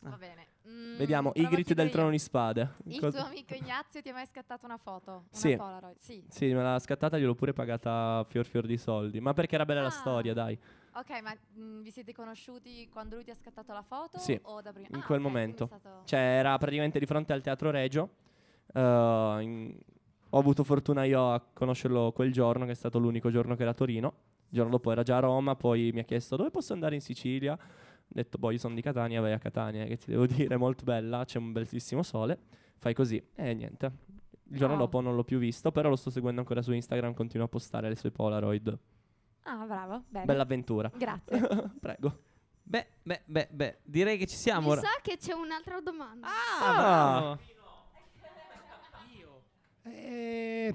Va 0.00 0.16
bene. 0.16 0.46
Mm, 0.68 0.96
vediamo, 0.98 1.32
Ygritte 1.34 1.74
del 1.74 1.90
trono 1.90 2.10
di 2.10 2.18
spade. 2.18 2.74
Il 2.84 3.00
Cosa- 3.00 3.20
tuo 3.20 3.28
amico 3.28 3.54
Ignazio 3.54 4.02
ti 4.02 4.10
ha 4.10 4.12
mai 4.12 4.26
scattato 4.26 4.66
una 4.66 4.76
foto? 4.76 5.10
Una 5.10 5.24
Sì. 5.30 5.56
Polaroid? 5.56 5.96
Sì. 5.98 6.22
Sì, 6.28 6.46
me 6.52 6.62
l'ha 6.62 6.78
scattata, 6.78 7.18
gliel'ho 7.18 7.34
pure 7.34 7.52
pagata 7.52 8.24
fior 8.28 8.44
fior 8.44 8.66
di 8.66 8.76
soldi. 8.76 9.20
Ma 9.20 9.32
perché 9.32 9.54
era 9.54 9.64
bella 9.64 9.80
la 9.80 9.86
Ah. 9.86 9.90
storia, 9.90 10.34
dai. 10.34 10.58
Ok, 10.94 11.20
ma 11.22 11.34
mm, 11.58 11.80
vi 11.82 11.90
siete 11.90 12.12
conosciuti 12.12 12.88
quando 12.90 13.14
lui 13.14 13.24
ti 13.24 13.30
ha 13.30 13.34
scattato 13.34 13.72
la 13.72 13.82
foto? 13.82 14.18
Sì, 14.18 14.38
O 14.42 14.60
da 14.60 14.72
prima? 14.72 14.88
in 14.90 14.96
Ah, 14.96 15.04
quel 15.04 15.18
ok, 15.18 15.24
quindi 15.24 15.28
momento. 15.28 15.66
stato- 15.66 16.02
Cioè, 16.04 16.18
era 16.18 16.58
praticamente 16.58 16.98
di 16.98 17.06
fronte 17.06 17.32
al 17.32 17.40
Teatro 17.42 17.70
Regio. 17.70 18.10
Eh, 18.74 19.38
in- 19.40 19.78
Ho 20.32 20.38
avuto 20.38 20.62
fortuna 20.62 21.02
io 21.02 21.32
a 21.32 21.40
conoscerlo 21.40 22.12
quel 22.12 22.30
giorno, 22.30 22.64
che 22.64 22.70
è 22.70 22.74
stato 22.76 23.00
l'unico 23.00 23.30
giorno 23.32 23.56
che 23.56 23.62
era 23.62 23.72
a 23.72 23.74
Torino. 23.74 24.06
Il 24.50 24.54
giorno 24.58 24.70
dopo 24.70 24.92
era 24.92 25.02
già 25.02 25.16
a 25.16 25.20
Roma, 25.20 25.56
poi 25.56 25.90
mi 25.92 25.98
ha 25.98 26.04
chiesto 26.04 26.36
dove 26.36 26.50
posso 26.50 26.72
andare 26.72 26.94
in 26.94 27.00
Sicilia. 27.00 27.58
Ho 28.10 28.12
detto, 28.12 28.38
boh, 28.38 28.50
io 28.50 28.58
sono 28.58 28.74
di 28.74 28.82
Catania, 28.82 29.20
vai 29.20 29.32
a 29.32 29.38
Catania, 29.38 29.84
che 29.84 29.96
ti 29.96 30.10
devo 30.10 30.26
dire, 30.26 30.54
è 30.54 30.58
molto 30.58 30.82
bella, 30.84 31.24
c'è 31.24 31.38
un 31.38 31.52
bellissimo 31.52 32.02
sole. 32.02 32.38
Fai 32.78 32.92
così. 32.94 33.22
E 33.36 33.54
niente. 33.54 33.86
Il 34.50 34.56
giorno 34.56 34.74
Wow. 34.74 34.84
dopo 34.84 35.00
non 35.00 35.14
l'ho 35.14 35.22
più 35.22 35.38
visto, 35.38 35.70
però 35.70 35.88
lo 35.88 35.94
sto 35.96 36.10
seguendo 36.10 36.40
ancora 36.40 36.60
su 36.60 36.72
Instagram, 36.72 37.14
continua 37.14 37.46
a 37.46 37.48
postare 37.48 37.88
le 37.88 37.94
sue 37.94 38.10
Polaroid. 38.10 38.78
Ah, 39.44 39.64
bravo. 39.64 40.02
Bene. 40.08 40.24
Bella 40.24 40.42
avventura. 40.42 40.90
Grazie. 40.94 41.40
Prego. 41.80 42.22
Beh, 42.62 42.86
beh, 43.02 43.22
beh, 43.26 43.48
beh, 43.50 43.78
direi 43.84 44.18
che 44.18 44.26
ci 44.26 44.36
siamo. 44.36 44.66
Mi 44.66 44.72
ora. 44.72 44.80
sa 44.80 44.88
che 45.02 45.16
c'è 45.18 45.32
un'altra 45.32 45.80
domanda. 45.80 46.26
Ah, 46.26 46.74
bravo. 46.76 47.38
Eh, 49.84 50.74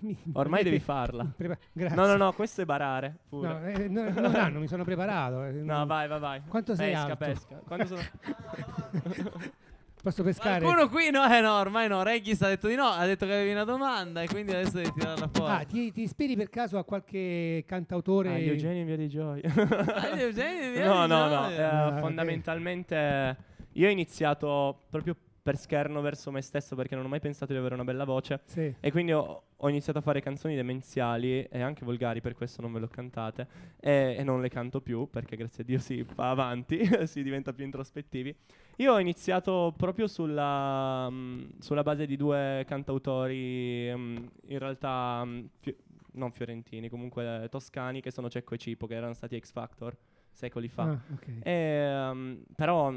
mi- 0.00 0.16
Ormai 0.32 0.62
devi 0.62 0.78
farla. 0.78 1.24
Prepa- 1.36 1.58
grazie. 1.72 1.96
No, 1.96 2.06
no, 2.06 2.16
no, 2.16 2.32
questo 2.32 2.62
è 2.62 2.64
barare. 2.64 3.16
Pure. 3.28 3.48
No, 3.48 3.60
eh, 3.66 3.88
no, 3.88 4.10
no, 4.10 4.20
no, 4.28 4.48
non 4.48 4.60
mi 4.60 4.66
sono 4.68 4.84
preparato. 4.84 5.44
eh, 5.44 5.52
No, 5.52 5.86
vai, 5.86 6.06
vai, 6.08 6.20
vai. 6.20 6.42
Quanto 6.48 6.74
sei 6.74 6.92
pesca, 6.92 7.02
alto? 7.06 7.16
pesca. 7.16 7.54
Quanto 7.66 7.86
sono... 7.86 8.00
Posso 10.04 10.22
pescare? 10.22 10.60
Qualcuno 10.62 10.88
qui 10.90 11.08
no, 11.10 11.24
eh 11.24 11.40
no, 11.40 11.54
ormai 11.58 11.88
no. 11.88 12.02
Reggis 12.02 12.42
ha 12.42 12.48
detto 12.48 12.68
di 12.68 12.74
no, 12.74 12.88
ha 12.88 13.06
detto 13.06 13.24
che 13.24 13.32
avevi 13.32 13.52
una 13.52 13.64
domanda 13.64 14.20
e 14.20 14.26
quindi 14.28 14.52
adesso 14.52 14.76
devi 14.76 14.92
tirarla 14.92 15.30
fuori. 15.32 15.50
Ah, 15.52 15.64
ti, 15.64 15.92
ti 15.92 16.02
ispiri 16.02 16.36
per 16.36 16.50
caso 16.50 16.76
a 16.76 16.84
qualche 16.84 17.64
cantautore? 17.66 18.28
Ah, 18.28 18.38
Eugenio 18.38 18.80
in 18.80 18.86
via 18.86 18.96
di 18.98 19.08
gioia. 19.08 19.50
Ah, 19.54 20.08
Eugenio 20.20 20.64
in 20.66 20.72
via 20.74 20.86
no, 20.92 21.02
di 21.04 21.08
no, 21.08 21.18
no. 21.22 21.28
Gioia. 21.28 21.56
eh, 21.56 21.62
Ah, 21.62 21.98
fondamentalmente 22.00 23.36
io 23.72 23.86
ho 23.88 23.90
iniziato 23.90 24.82
proprio 24.90 25.16
per 25.44 25.58
scherno 25.58 26.00
verso 26.00 26.30
me 26.30 26.40
stesso 26.40 26.74
perché 26.74 26.94
non 26.94 27.04
ho 27.04 27.08
mai 27.08 27.20
pensato 27.20 27.52
di 27.52 27.58
avere 27.58 27.74
una 27.74 27.84
bella 27.84 28.04
voce. 28.04 28.40
Sì. 28.46 28.74
E 28.80 28.90
quindi 28.90 29.12
ho, 29.12 29.42
ho 29.54 29.68
iniziato 29.68 29.98
a 29.98 30.00
fare 30.00 30.22
canzoni 30.22 30.56
demenziali 30.56 31.42
e 31.42 31.60
anche 31.60 31.84
volgari, 31.84 32.22
per 32.22 32.34
questo 32.34 32.62
non 32.62 32.72
ve 32.72 32.78
le 32.78 32.86
ho 32.86 32.88
cantate. 32.88 33.46
E, 33.78 34.16
e 34.18 34.24
non 34.24 34.40
le 34.40 34.48
canto 34.48 34.80
più 34.80 35.06
perché 35.10 35.36
grazie 35.36 35.62
a 35.62 35.66
Dio 35.66 35.78
si 35.78 36.02
va 36.14 36.30
avanti, 36.30 36.80
si 37.06 37.22
diventa 37.22 37.52
più 37.52 37.62
introspettivi. 37.62 38.34
Io 38.76 38.94
ho 38.94 38.98
iniziato 38.98 39.74
proprio 39.76 40.06
sulla, 40.06 41.10
mm, 41.10 41.58
sulla 41.58 41.82
base 41.82 42.06
di 42.06 42.16
due 42.16 42.64
cantautori, 42.66 43.92
mm, 43.94 44.16
in 44.46 44.58
realtà 44.58 45.26
mm, 45.26 45.44
fi- 45.60 45.76
non 46.12 46.32
fiorentini, 46.32 46.88
comunque 46.88 47.48
toscani, 47.50 48.00
che 48.00 48.10
sono 48.10 48.30
Cecco 48.30 48.54
e 48.54 48.56
Cipo, 48.56 48.86
che 48.86 48.94
erano 48.94 49.12
stati 49.12 49.38
X 49.38 49.52
Factor 49.52 49.94
secoli 50.30 50.68
fa. 50.68 50.84
Ah, 50.84 51.00
ok. 51.12 51.26
E, 51.42 52.08
um, 52.10 52.42
però 52.56 52.92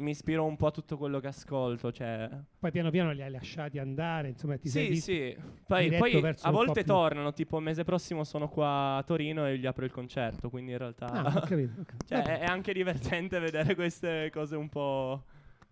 mi 0.00 0.10
ispiro 0.10 0.44
un 0.44 0.56
po' 0.56 0.66
a 0.66 0.70
tutto 0.70 0.96
quello 0.96 1.20
che 1.20 1.28
ascolto, 1.28 1.92
cioè 1.92 2.28
Poi 2.58 2.70
piano 2.70 2.90
piano 2.90 3.12
li 3.12 3.22
hai 3.22 3.30
lasciati 3.30 3.78
andare, 3.78 4.28
insomma, 4.28 4.56
ti 4.56 4.68
sei 4.68 4.84
sì, 4.86 4.90
visto 4.90 5.12
sì. 5.12 5.36
Poi, 5.66 5.90
poi 5.96 6.34
a 6.40 6.50
volte 6.50 6.82
più- 6.82 6.92
tornano, 6.92 7.32
tipo 7.32 7.58
il 7.58 7.62
mese 7.64 7.84
prossimo 7.84 8.24
sono 8.24 8.48
qua 8.48 8.96
a 8.96 9.02
Torino 9.02 9.46
e 9.46 9.58
gli 9.58 9.66
apro 9.66 9.84
il 9.84 9.92
concerto, 9.92 10.50
quindi 10.50 10.72
in 10.72 10.78
realtà 10.78 11.06
Ah, 11.06 11.36
ho 11.36 11.40
capito. 11.40 11.80
ok. 11.80 11.94
cioè, 12.06 12.22
è, 12.22 12.38
è 12.40 12.44
anche 12.46 12.72
divertente 12.72 13.38
vedere 13.40 13.74
queste 13.74 14.30
cose 14.32 14.56
un 14.56 14.68
po'... 14.68 15.24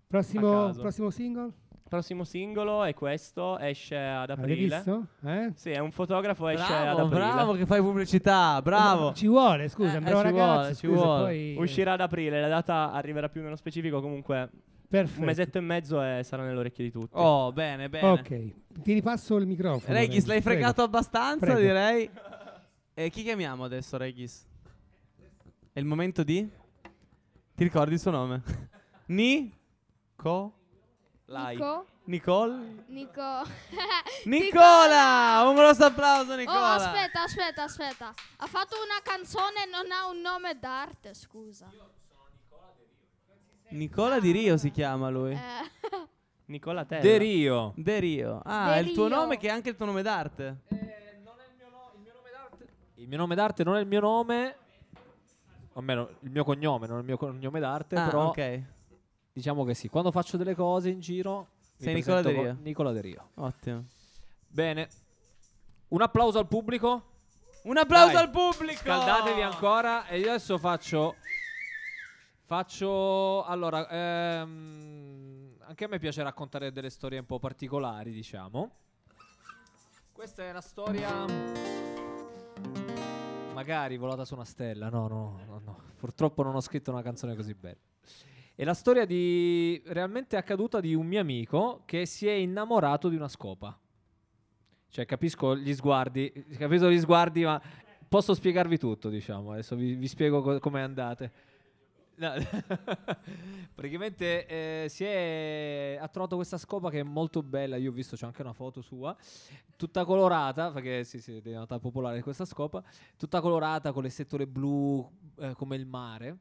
Prossimo, 0.07 0.73
prossimo 0.73 1.11
single? 1.11 1.53
Prossimo 1.89 2.25
singolo 2.25 2.85
è 2.85 2.93
questo, 2.93 3.59
esce 3.59 3.97
ad 3.97 4.29
aprile. 4.29 4.77
visto? 4.77 5.07
Eh? 5.25 5.53
Sì, 5.55 5.71
è 5.71 5.79
un 5.79 5.91
fotografo, 5.91 6.47
esce 6.49 6.71
ad 6.71 6.83
Bravo, 6.95 7.07
aprile. 7.07 7.33
bravo 7.33 7.53
che 7.55 7.65
fai 7.65 7.81
pubblicità, 7.81 8.61
bravo. 8.61 9.15
Ci 9.15 9.27
vuole, 9.27 9.69
scusa, 9.69 9.95
Eh, 9.95 9.97
un 9.97 10.05
bravo 10.05 10.19
ci 10.19 10.25
ragazzo, 10.25 10.53
vuole, 10.53 10.69
ci 10.75 10.87
scusa, 10.87 11.03
vuole. 11.05 11.23
poi... 11.25 11.57
Uscirà 11.57 11.93
ad 11.95 12.01
aprile, 12.03 12.41
la 12.43 12.49
data 12.49 12.93
arriverà 12.93 13.31
più 13.31 13.41
nello 13.41 13.57
specifico, 13.57 14.03
comunque 14.03 14.51
Perfetto. 14.87 15.21
un 15.21 15.25
mesetto 15.27 15.57
e 15.57 15.61
mezzo 15.63 16.03
e 16.03 16.21
sarà 16.25 16.45
nelle 16.45 16.59
orecchie 16.59 16.85
di 16.85 16.91
tutti. 16.91 17.09
Oh, 17.13 17.53
bene, 17.53 17.89
bene. 17.89 18.07
Ok, 18.07 18.53
ti 18.83 18.93
ripasso 18.93 19.37
il 19.37 19.47
microfono. 19.47 19.95
Regis, 19.97 20.27
l'hai 20.27 20.43
prego. 20.43 20.59
fregato 20.61 20.83
abbastanza, 20.83 21.47
Prego. 21.47 21.61
direi. 21.61 22.11
E 22.93 23.09
chi 23.09 23.23
chiamiamo 23.23 23.65
adesso, 23.65 23.97
Regis? 23.97 24.47
È 25.73 25.79
il 25.79 25.87
momento 25.87 26.23
di? 26.23 26.47
Ti 27.55 27.65
ricordi 27.65 27.95
il 27.95 28.01
suo 28.01 28.11
nome? 28.11 28.43
Ni? 29.07 29.51
Lai. 31.31 31.57
Nico. 31.57 31.87
Nicole? 32.05 32.85
Nico. 32.87 33.43
Nicola! 34.25 35.45
Un 35.47 35.55
grosso 35.57 35.85
applauso, 35.85 36.33
Oh, 36.33 36.37
Nicola. 36.37 36.75
aspetta, 36.75 37.23
aspetta, 37.23 37.63
aspetta. 37.65 38.15
Ha 38.39 38.47
fatto 38.47 38.77
una 38.83 38.99
canzone 39.03 39.65
e 39.67 39.71
non 39.71 39.91
ha 39.93 40.07
un 40.09 40.21
nome 40.23 40.59
d'arte, 40.59 41.13
scusa. 41.13 41.71
Nicola 43.71 44.19
Di 44.19 44.31
Rio 44.31 44.57
si 44.57 44.71
chiama 44.71 45.11
lui. 45.11 45.33
Eh, 45.33 45.39
Nicola 46.47 46.87
Tella. 46.87 47.03
De 47.03 47.19
Rio. 47.19 47.73
De 47.77 47.99
Rio. 48.01 48.41
Ah, 48.45 48.69
De 48.69 48.75
è 48.77 48.79
il 48.79 48.93
tuo 48.95 49.07
Rio. 49.09 49.17
nome 49.17 49.37
che 49.37 49.49
è 49.49 49.51
anche 49.51 49.69
il 49.69 49.77
tuo 49.77 49.85
nome 49.85 50.01
d'arte. 50.01 50.57
Il 52.95 53.07
mio 53.07 53.19
nome 53.19 53.35
d'arte 53.35 53.65
non 53.65 53.77
è 53.77 53.81
il 53.81 53.87
mio 53.87 54.01
nome, 54.01 54.57
o 55.75 55.79
almeno 55.79 56.09
il 56.21 56.31
mio 56.31 56.45
cognome, 56.45 56.87
non 56.87 56.97
è 56.97 57.01
il 57.01 57.07
mio 57.07 57.17
cognome 57.19 57.61
d'arte, 57.61 57.97
Ah, 57.97 58.05
però 58.07 58.29
ok. 58.29 58.63
Diciamo 59.39 59.65
che 59.65 59.75
sì. 59.75 59.89
Quando 59.89 60.11
faccio 60.11 60.37
delle 60.37 60.57
cose 60.57 60.89
in 60.91 60.99
giro, 60.99 61.47
Sei 61.77 61.95
Nicola 61.95 62.23
De 62.23 62.33
Rio. 62.33 62.57
Nicola 62.61 62.93
De 62.93 63.01
Rio. 63.01 63.29
Ottimo. 63.35 63.85
Bene. 64.49 64.89
Un 65.89 66.03
applauso 66.03 66.39
al 66.39 66.49
pubblico. 66.49 67.05
Un 67.63 67.77
applauso 67.77 68.15
Dai, 68.15 68.23
al 68.23 68.31
pubblico! 68.31 68.81
Scaldatevi 68.81 69.43
ancora 69.43 70.07
e 70.07 70.19
io 70.19 70.29
adesso 70.29 70.59
faccio 70.59 71.17
faccio 72.45 73.45
allora 73.45 73.89
ehm, 73.89 75.57
anche 75.61 75.85
a 75.85 75.89
me 75.89 75.99
piace 75.99 76.23
raccontare 76.23 76.73
delle 76.73 76.91
storie 76.91 77.19
un 77.19 77.27
po' 77.27 77.39
particolari, 77.39 78.11
diciamo. 78.11 78.71
Questa 80.13 80.43
è 80.43 80.51
una 80.51 80.61
storia 80.61 81.27
magari 83.53 83.97
volata 83.97 84.25
su 84.25 84.35
una 84.35 84.45
stella. 84.45 84.89
No, 84.89 85.07
no, 85.07 85.41
no, 85.47 85.61
no. 85.65 85.79
Purtroppo 85.97 86.43
non 86.43 86.55
ho 86.57 86.61
scritto 86.61 86.91
una 86.91 87.03
canzone 87.03 87.37
così 87.37 87.55
bella. 87.55 87.77
È 88.59 88.65
la 88.65 88.75
storia 88.75 89.05
di 89.05 89.81
realmente 89.87 90.37
accaduta 90.37 90.81
di 90.81 90.93
un 90.93 91.07
mio 91.07 91.21
amico 91.21 91.83
che 91.85 92.07
si 92.07 92.27
è 92.27 92.33
innamorato 92.33 93.09
di 93.09 93.15
una 93.15 93.29
scopa. 93.29 93.79
Cioè, 94.89 95.07
capisco 95.07 95.57
gli 95.57 95.73
sguardi, 95.73 96.33
capisco 96.59 96.91
gli 96.91 96.99
sguardi, 96.99 97.45
ma 97.45 97.63
posso 98.09 98.35
spiegarvi 98.35 98.77
tutto, 98.77 99.11
diciamo. 99.11 99.53
Adesso 99.53 99.77
vi, 99.77 99.95
vi 99.95 100.09
spiego 100.09 100.43
co- 100.43 100.59
come 100.59 100.83
andate. 100.83 101.33
No. 102.17 102.33
Praticamente 103.77 104.47
eh, 104.47 104.89
si 104.89 105.05
è, 105.05 105.97
ha 106.01 106.09
trovato 106.09 106.35
questa 106.35 106.59
scopa 106.59 106.91
che 106.91 106.99
è 106.99 107.05
molto 107.05 107.45
bella. 107.45 107.77
Io 107.77 107.91
ho 107.91 107.95
visto, 107.95 108.17
c'è 108.17 108.27
anche 108.27 108.43
una 108.43 108.55
foto 108.55 108.81
sua, 108.81 109.17
tutta 109.77 110.05
colorata, 110.05 110.73
perché 110.73 111.05
sì, 111.05 111.21
sì, 111.21 111.37
è 111.37 111.41
diventata 111.41 111.79
popolare 111.79 112.23
questa 112.23 112.45
scopa, 112.45 112.83
tutta 113.17 113.41
colorata 113.41 113.93
con 113.93 114.03
le 114.03 114.11
setole 114.11 114.49
blu 114.49 115.09
eh, 115.39 115.55
come 115.55 115.77
il 115.77 115.87
mare. 115.87 116.39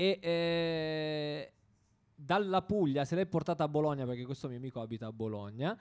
E 0.00 0.20
eh, 0.22 1.52
dalla 2.14 2.62
Puglia 2.62 3.04
se 3.04 3.16
l'è 3.16 3.26
portata 3.26 3.64
a 3.64 3.68
Bologna, 3.68 4.06
perché 4.06 4.24
questo 4.24 4.46
mio 4.46 4.56
amico 4.56 4.80
abita 4.80 5.06
a 5.08 5.12
Bologna, 5.12 5.76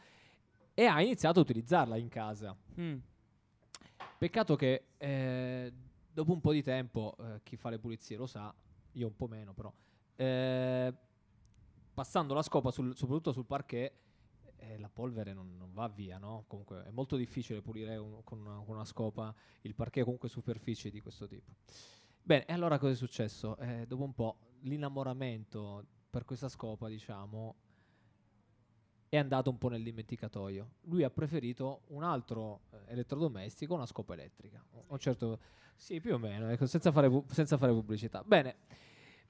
e 0.73 0.85
ha 0.85 0.99
iniziato 1.03 1.37
a 1.37 1.43
utilizzarla 1.43 1.97
in 1.97 2.07
casa. 2.07 2.57
Mm. 2.79 2.97
Peccato 4.17 4.55
che 4.55 4.85
eh, 4.97 5.71
dopo 6.11 6.31
un 6.31 6.41
po' 6.41 6.51
di 6.51 6.63
tempo, 6.63 7.15
eh, 7.19 7.41
chi 7.43 7.57
fa 7.57 7.69
le 7.69 7.77
pulizie 7.77 8.17
lo 8.17 8.25
sa, 8.25 8.51
io 8.93 9.05
un 9.05 9.15
po' 9.15 9.27
meno 9.27 9.53
però, 9.53 9.71
eh, 10.15 10.91
passando 11.93 12.33
la 12.33 12.41
scopa 12.41 12.71
sul- 12.71 12.95
soprattutto 12.95 13.31
sul 13.33 13.45
parquet, 13.45 13.93
eh, 14.55 14.79
la 14.79 14.89
polvere 14.89 15.31
non, 15.33 15.55
non 15.57 15.71
va 15.73 15.87
via, 15.89 16.17
no? 16.17 16.45
Comunque 16.47 16.85
è 16.85 16.89
molto 16.89 17.17
difficile 17.17 17.61
pulire 17.61 17.95
un- 17.97 18.23
con, 18.23 18.39
una, 18.41 18.63
con 18.65 18.73
una 18.73 18.85
scopa 18.85 19.31
il 19.61 19.75
parquet, 19.75 20.03
comunque 20.03 20.27
superfici 20.27 20.89
di 20.89 21.01
questo 21.01 21.27
tipo. 21.27 21.51
Bene, 22.27 22.43
e 22.43 22.51
allora 22.51 22.77
cosa 22.77 22.91
è 22.91 22.95
successo? 22.95 23.55
Eh, 23.55 23.85
dopo 23.87 24.03
un 24.03 24.13
po' 24.13 24.37
l'innamoramento 24.63 25.85
per 26.09 26.25
questa 26.25 26.49
scopa, 26.49 26.89
diciamo, 26.89 27.55
è 29.07 29.15
andato 29.15 29.49
un 29.49 29.57
po' 29.57 29.69
nel 29.69 29.81
dimenticatoio. 29.81 30.71
Lui 30.81 31.03
ha 31.03 31.09
preferito 31.09 31.83
un 31.87 32.03
altro 32.03 32.63
eh, 32.71 32.79
elettrodomestico, 32.87 33.75
una 33.75 33.85
scopa 33.85 34.13
elettrica. 34.13 34.61
Un 34.87 34.99
certo, 34.99 35.39
sì, 35.77 36.01
più 36.01 36.15
o 36.15 36.17
meno, 36.17 36.49
ecco, 36.49 36.65
senza, 36.65 36.91
fare 36.91 37.07
pu- 37.07 37.23
senza 37.31 37.55
fare 37.55 37.71
pubblicità. 37.71 38.21
Bene, 38.25 38.57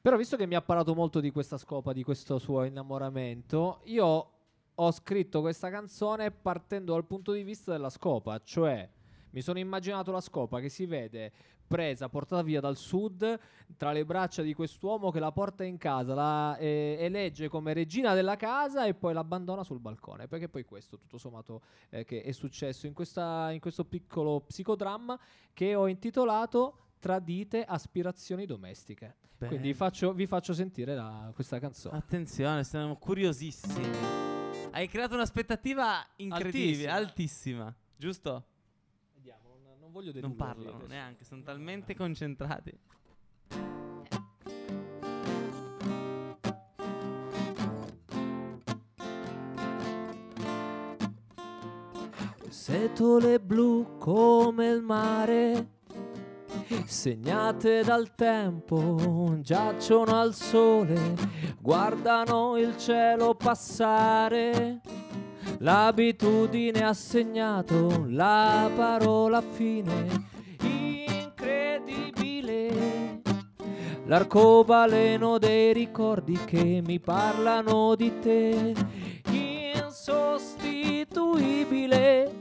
però 0.02 0.18
visto 0.18 0.36
che 0.36 0.48
mi 0.48 0.56
ha 0.56 0.62
parlato 0.64 0.96
molto 0.96 1.20
di 1.20 1.30
questa 1.30 1.60
scopa, 1.60 1.94
di 1.94 2.02
questo 2.02 2.40
suo 2.40 2.64
innamoramento, 2.64 3.82
io 3.84 4.32
ho 4.74 4.92
scritto 4.92 5.42
questa 5.42 5.70
canzone 5.70 6.32
partendo 6.32 6.94
dal 6.94 7.06
punto 7.06 7.32
di 7.32 7.44
vista 7.44 7.72
della 7.72 7.92
scopa, 7.92 8.42
cioè 8.44 8.90
mi 9.38 9.44
sono 9.44 9.60
immaginato 9.60 10.12
la 10.12 10.20
scopa 10.20 10.60
che 10.60 10.68
si 10.68 10.88
vede 10.88 11.32
presa, 11.68 12.10
portata 12.10 12.42
via 12.42 12.60
dal 12.60 12.76
sud 12.76 13.40
tra 13.78 13.92
le 13.92 14.04
braccia 14.04 14.42
di 14.42 14.56
quest'uomo 14.56 15.12
che 15.12 15.20
la 15.20 15.32
porta 15.32 15.64
in 15.64 15.78
casa, 15.78 16.16
la 16.16 16.58
eh, 16.58 16.98
elegge 17.00 17.48
come 17.48 17.72
regina 17.74 18.16
della 18.16 18.36
casa 18.36 18.86
e 18.88 18.96
poi 18.96 19.14
l'abbandona 19.14 19.64
sul 19.64 19.80
balcone. 19.80 20.28
Perché 20.28 20.50
poi 20.50 20.64
questo, 20.66 20.98
tutto 20.98 21.20
sommato, 21.20 21.62
eh, 21.90 22.04
che 22.04 22.24
è 22.24 22.32
successo 22.32 22.88
in, 22.88 22.94
questa- 22.94 23.52
in 23.52 23.60
questo 23.60 23.86
piccolo 23.86 24.42
psicodramma 24.42 25.20
che 25.54 25.76
ho 25.76 25.88
intitolato 25.88 26.80
Tradite 27.00 27.64
aspirazioni 27.64 28.48
domestiche. 28.48 29.18
Bene. 29.38 29.52
Quindi 29.52 29.76
faccio- 29.76 30.14
vi 30.14 30.26
faccio 30.26 30.52
sentire 30.56 30.96
la- 30.96 31.32
questa 31.36 31.60
canzone. 31.60 31.96
Attenzione, 31.96 32.64
siamo 32.64 32.96
curiosissimi. 32.96 33.86
Hai 34.72 34.88
creato 34.88 35.14
un'aspettativa 35.14 36.04
incredibile, 36.16 36.88
Altissima. 36.90 36.96
altissima, 37.68 37.76
giusto? 37.96 38.46
Non, 39.98 40.06
non 40.06 40.12
voglio 40.12 40.12
Non 40.12 40.14
deludere 40.14 40.38
parlano 40.38 40.78
adesso. 40.78 40.92
neanche, 40.92 41.24
sono 41.24 41.42
talmente 41.42 41.96
concentrati. 41.96 42.80
Setole 52.50 53.40
blu 53.40 53.98
come 53.98 54.68
il 54.68 54.82
mare, 54.82 55.70
segnate 56.86 57.82
dal 57.84 58.14
tempo, 58.14 59.38
giacciono 59.40 60.20
al 60.20 60.34
sole, 60.34 61.16
guardano 61.60 62.58
il 62.58 62.78
cielo 62.78 63.36
passare. 63.36 64.82
L'abitudine 65.60 66.84
ha 66.84 66.94
segnato 66.94 68.06
la 68.10 68.70
parola 68.76 69.42
fine, 69.42 70.28
incredibile. 70.62 73.22
L'arcobaleno 74.06 75.40
dei 75.40 75.74
ricordi 75.74 76.38
che 76.46 76.84
mi 76.86 77.00
parlano 77.00 77.96
di 77.96 78.20
te, 78.20 78.76
insostituibile. 79.32 82.32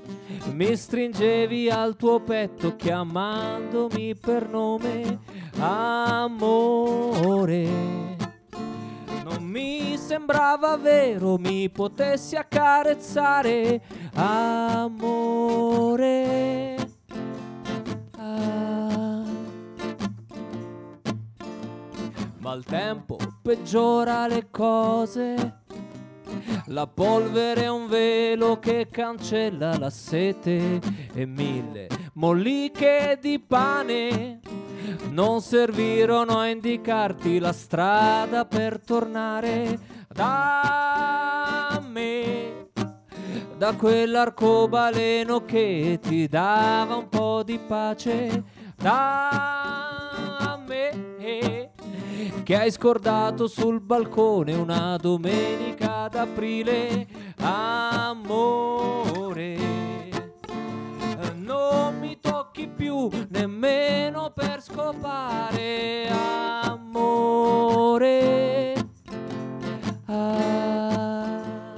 Mi 0.52 0.76
stringevi 0.76 1.70
al 1.70 1.96
tuo 1.96 2.20
petto 2.20 2.76
chiamandomi 2.76 4.14
per 4.14 4.46
nome, 4.48 5.20
amore. 5.58 6.56
Mi 9.56 9.96
sembrava 9.96 10.76
vero, 10.76 11.38
mi 11.38 11.70
potessi 11.70 12.36
accarezzare, 12.36 13.80
amore. 14.12 15.16
Ah. 18.18 19.24
Ma 22.36 22.52
il 22.52 22.64
tempo 22.64 23.16
peggiora 23.40 24.26
le 24.26 24.48
cose. 24.50 25.64
La 26.66 26.86
polvere 26.86 27.62
è 27.62 27.70
un 27.70 27.86
velo 27.88 28.58
che 28.58 28.88
cancella 28.90 29.76
la 29.78 29.90
sete 29.90 30.80
e 31.12 31.26
mille 31.26 31.88
molliche 32.16 33.18
di 33.20 33.38
pane 33.38 34.40
non 35.10 35.40
servirono 35.40 36.38
a 36.38 36.48
indicarti 36.48 37.38
la 37.38 37.52
strada 37.52 38.44
per 38.44 38.80
tornare 38.80 39.78
da 40.08 41.82
me, 41.86 42.68
da 43.56 43.74
quell'arcobaleno 43.74 45.44
che 45.44 45.98
ti 46.00 46.26
dava 46.26 46.96
un 46.96 47.08
po' 47.08 47.42
di 47.42 47.58
pace, 47.58 48.44
da 48.76 50.58
me 50.66 51.74
che 52.42 52.56
hai 52.56 52.70
scordato 52.70 53.46
sul 53.46 53.80
balcone 53.80 54.54
una 54.54 54.96
domenica 54.96 56.08
d'aprile, 56.08 57.06
amore. 57.38 58.74
Non 61.34 61.98
mi 61.98 62.18
tocchi 62.20 62.68
più 62.68 63.08
nemmeno 63.28 64.32
per 64.34 64.62
scopare, 64.62 66.08
amore. 66.62 67.54
Ah. 70.06 71.74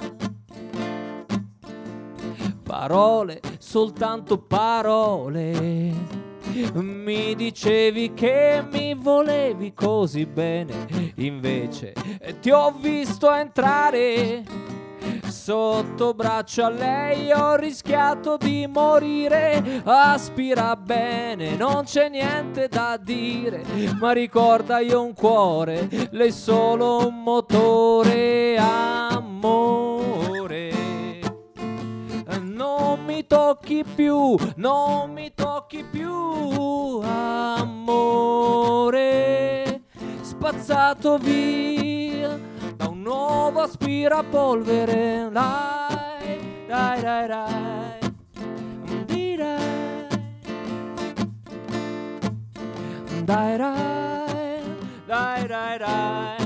Parole, 2.63 3.41
soltanto 3.59 4.39
parole 4.39 6.18
Mi 6.73 7.35
dicevi 7.37 8.15
che 8.15 8.65
mi 8.71 8.95
volevi 8.95 9.73
così 9.73 10.27
bene, 10.27 11.13
invece 11.17 11.93
eh, 12.21 12.39
ti 12.41 12.51
ho 12.51 12.73
visto 12.73 13.33
entrare. 13.33 14.43
Sotto 15.29 16.15
braccio 16.15 16.65
a 16.65 16.69
lei 16.69 17.31
ho 17.33 17.55
rischiato 17.55 18.37
di 18.37 18.67
morire. 18.67 19.83
Aspira 19.85 20.75
bene, 20.75 21.55
non 21.57 21.85
c'è 21.85 22.09
niente 22.09 22.69
da 22.69 22.99
dire. 23.01 23.63
Ma 23.99 24.13
ricorda 24.13 24.81
io 24.81 25.03
un 25.03 25.15
cuore, 25.15 25.89
lei 26.11 26.33
solo 26.33 27.07
un 27.07 27.23
motore. 27.23 28.57
Amore. 28.59 29.88
Tocchi 33.61 33.83
più, 33.83 34.37
non 34.57 35.13
mi 35.13 35.33
tocchi 35.35 35.85
più, 35.85 37.01
amore. 37.03 38.23
Spazzato 40.21 41.19
via 41.19 42.39
da 42.77 42.87
un 42.89 43.03
nuovo 43.03 43.63
aspirapolvere. 43.63 45.29
Dai, 45.33 46.67
dai, 46.69 47.01
dai, 47.03 47.27
dai. 47.27 47.99
Dai. 53.25 53.57
Dai, 53.57 53.57
dai, 53.59 55.47
dai, 55.47 55.47
dai, 55.47 55.79
dai. 55.79 56.37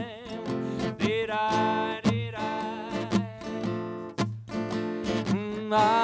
Di 0.97 1.25
dai, 1.27 2.01
di 2.03 2.31
dai. 5.69 6.01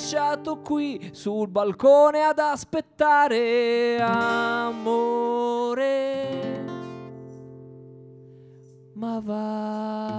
Lasciato 0.00 0.60
qui 0.60 1.10
sul 1.12 1.48
balcone 1.48 2.22
ad 2.22 2.38
aspettare, 2.38 3.98
amore 4.00 5.28
ma 8.94 9.20
va. 9.22 10.16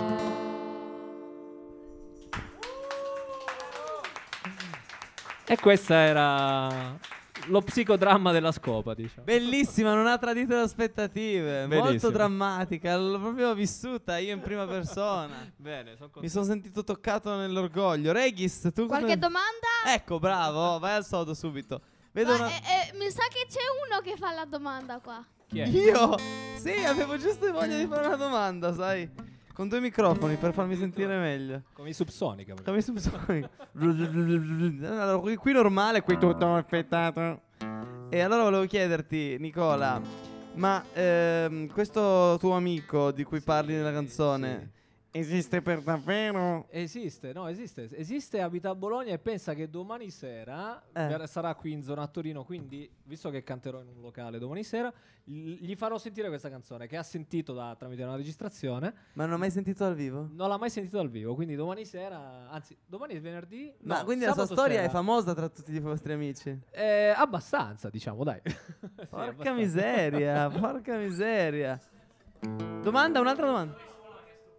E 5.48 5.58
questa 5.60 5.96
era 5.96 7.00
lo 7.48 7.62
psicodramma 7.62 8.32
della 8.32 8.52
scopa, 8.52 8.94
diciamo. 8.94 9.24
Bellissima, 9.26 9.94
non 9.94 10.08
ha 10.08 10.18
tradito 10.18 10.54
le 10.54 10.62
aspettative. 10.62 11.66
Molto 11.68 11.86
Benissimo. 11.86 12.12
drammatica, 12.12 12.98
l'ho 12.98 13.20
proprio 13.20 13.54
vissuta 13.54 14.18
io 14.18 14.34
in 14.34 14.42
prima 14.42 14.66
persona. 14.66 15.52
Bene, 15.56 15.96
sono 15.96 16.10
Mi 16.16 16.30
sono 16.30 16.46
sentito 16.46 16.84
toccato 16.84 17.36
nell'orgoglio. 17.36 18.12
Regis, 18.12 18.70
tu 18.74 18.86
Qualche 18.88 19.06
come... 19.06 19.18
domanda? 19.18 19.68
Ecco, 19.86 20.20
bravo, 20.20 20.80
vai 20.80 20.96
al 20.96 21.06
sodo 21.06 21.34
subito. 21.34 21.82
Vedo 22.12 22.32
Ma, 22.32 22.36
una... 22.38 22.48
eh, 22.50 22.56
eh, 22.94 22.98
mi 22.98 23.10
sa 23.10 23.24
che 23.30 23.46
c'è 23.48 23.62
uno 23.88 24.02
che 24.02 24.18
fa 24.18 24.32
la 24.32 24.46
domanda 24.46 25.00
qua. 25.00 25.26
Chi 25.48 25.60
è? 25.60 25.68
Io? 25.68 26.18
Sì, 26.58 26.84
avevo 26.86 27.18
giusto 27.18 27.52
voglia 27.52 27.78
di 27.78 27.88
fare 27.88 28.08
una 28.08 28.16
domanda, 28.16 28.74
sai? 28.74 29.10
Con 29.62 29.70
due 29.70 29.80
microfoni 29.80 30.38
per 30.38 30.54
farmi 30.54 30.76
sentire 30.76 31.20
meglio. 31.20 31.62
Come 31.74 31.90
i 31.90 31.94
subsonica. 31.94 32.56
Come 32.66 32.80
i 32.80 32.82
subsonic. 32.82 33.48
allora, 33.76 35.20
qui, 35.20 35.36
qui 35.36 35.52
normale, 35.52 36.02
qui 36.02 36.18
tutto 36.18 36.56
aspettato. 36.56 37.42
E 38.10 38.22
allora 38.22 38.42
volevo 38.42 38.66
chiederti, 38.66 39.38
Nicola, 39.38 40.02
ma 40.56 40.84
ehm, 40.92 41.68
questo 41.68 42.38
tuo 42.40 42.54
amico 42.54 43.12
di 43.12 43.24
cui 43.24 43.40
parli 43.42 43.76
nella 43.76 43.92
canzone 43.92 44.72
esiste 45.12 45.62
per 45.62 45.82
davvero? 45.82 46.68
Esiste, 46.70 47.34
no, 47.34 47.48
esiste. 47.48 47.90
Esiste, 47.98 48.42
abita 48.42 48.70
a 48.70 48.76
Bologna 48.76 49.12
e 49.14 49.20
pensa 49.20 49.54
che 49.54 49.70
domani 49.70 50.10
sera 50.10 50.82
Eh. 50.94 51.28
sarà 51.28 51.54
qui 51.56 51.72
in 51.74 51.84
zona 51.84 52.04
a 52.04 52.08
Torino. 52.08 52.44
Quindi, 52.44 52.90
visto 53.04 53.30
che 53.30 53.44
canterò 53.44 53.82
in 53.82 53.88
un 53.96 54.02
locale 54.02 54.40
domani 54.40 54.64
sera, 54.64 54.92
gli 55.24 55.76
farò 55.76 55.98
sentire 55.98 56.28
questa 56.30 56.50
canzone 56.50 56.88
che 56.88 56.98
ha 56.98 57.04
sentito 57.04 57.54
da- 57.54 57.76
tramite 57.78 58.04
una 58.04 58.16
registrazione. 58.16 58.94
Ma 59.14 59.26
non 59.26 59.36
ho 59.36 59.38
mai 59.38 59.52
sentito 59.52 59.84
dal 59.84 59.96
vivo? 59.96 60.28
Non 60.34 60.50
l'ha 60.50 60.58
mai 60.58 60.70
sentito 60.70 60.98
dal 60.98 61.10
vivo. 61.10 61.36
Quindi, 61.36 61.56
domani 61.56 61.86
sera, 61.86 62.50
anzi, 62.50 62.76
domani 62.86 63.16
è 63.16 63.22
venerdì. 63.22 63.74
Ma 63.82 64.00
no, 64.00 64.06
quindi 64.06 64.26
la 64.26 64.34
sua 64.34 64.46
storia 64.46 64.78
sera. 64.78 64.88
è 64.88 64.90
famosa 64.90 65.34
tra 65.34 65.50
tutti 65.50 65.72
i 65.74 65.80
vostri 65.80 66.14
amici? 66.14 66.58
Eh, 66.72 67.14
abbastanza, 67.16 67.90
diciamo, 67.90 68.24
dai. 68.24 68.40
Sì, 69.02 69.08
Porca 69.10 69.26
abbastanza. 69.30 69.54
miseria, 69.54 70.50
porca 70.52 70.98
miseria. 70.98 71.80
Domanda, 72.82 73.20
un'altra 73.20 73.46
domanda. 73.46 73.76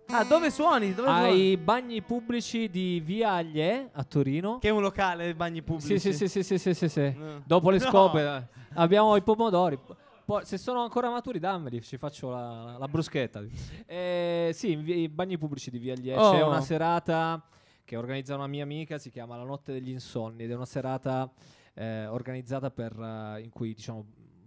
Ah, 0.08 0.24
dove 0.24 0.50
suoni? 0.50 0.92
Dove 0.94 1.08
suoni? 1.08 1.24
Ai 1.30 1.56
bagni 1.56 2.02
pubblici 2.02 2.68
di 2.68 3.00
Via 3.00 3.32
Aglie 3.32 3.88
a 3.92 4.04
Torino. 4.04 4.58
Che 4.58 4.68
è 4.68 4.70
un 4.70 4.82
locale 4.82 5.24
dei 5.24 5.34
bagni 5.34 5.62
pubblici. 5.62 5.98
Sì, 5.98 6.12
sì, 6.12 6.28
sì, 6.28 6.42
sì, 6.42 6.58
sì, 6.58 6.58
sì, 6.58 6.74
sì, 6.74 6.88
sì. 6.88 7.14
No. 7.16 7.42
Dopo 7.46 7.70
le 7.70 7.78
No. 7.78 7.84
scope 7.84 8.20
eh, 8.22 8.42
abbiamo 8.74 9.16
i 9.16 9.22
pomodori. 9.22 9.78
Poi, 10.24 10.44
se 10.44 10.58
sono 10.58 10.82
ancora 10.82 11.10
maturi, 11.10 11.38
dammeli, 11.38 11.82
ci 11.82 11.96
faccio 11.96 12.30
la, 12.30 12.76
la 12.78 12.88
bruschetta. 12.88 13.42
Eh, 13.86 14.50
sì, 14.52 14.72
in 14.72 14.86
i 14.86 15.08
bagni 15.08 15.38
pubblici 15.38 15.70
di 15.70 15.78
Via 15.78 15.94
Aglie 15.94 16.14
c'è 16.14 16.42
Oh. 16.42 16.46
una 16.48 16.60
serata 16.60 17.42
che 17.84 17.96
organizza 17.96 18.34
una 18.34 18.46
mia 18.46 18.62
amica, 18.62 18.98
si 18.98 19.10
chiama 19.10 19.36
La 19.36 19.42
Notte 19.44 19.72
degli 19.72 19.90
Insonni 19.90 20.44
ed 20.44 20.50
è 20.50 20.54
una 20.54 20.66
serata 20.66 21.30
eh, 21.74 22.06
organizzata 22.06 22.70
per, 22.70 22.92
eh, 22.98 23.40
in 23.42 23.50
cui 23.50 23.74
diciamo 23.74 24.04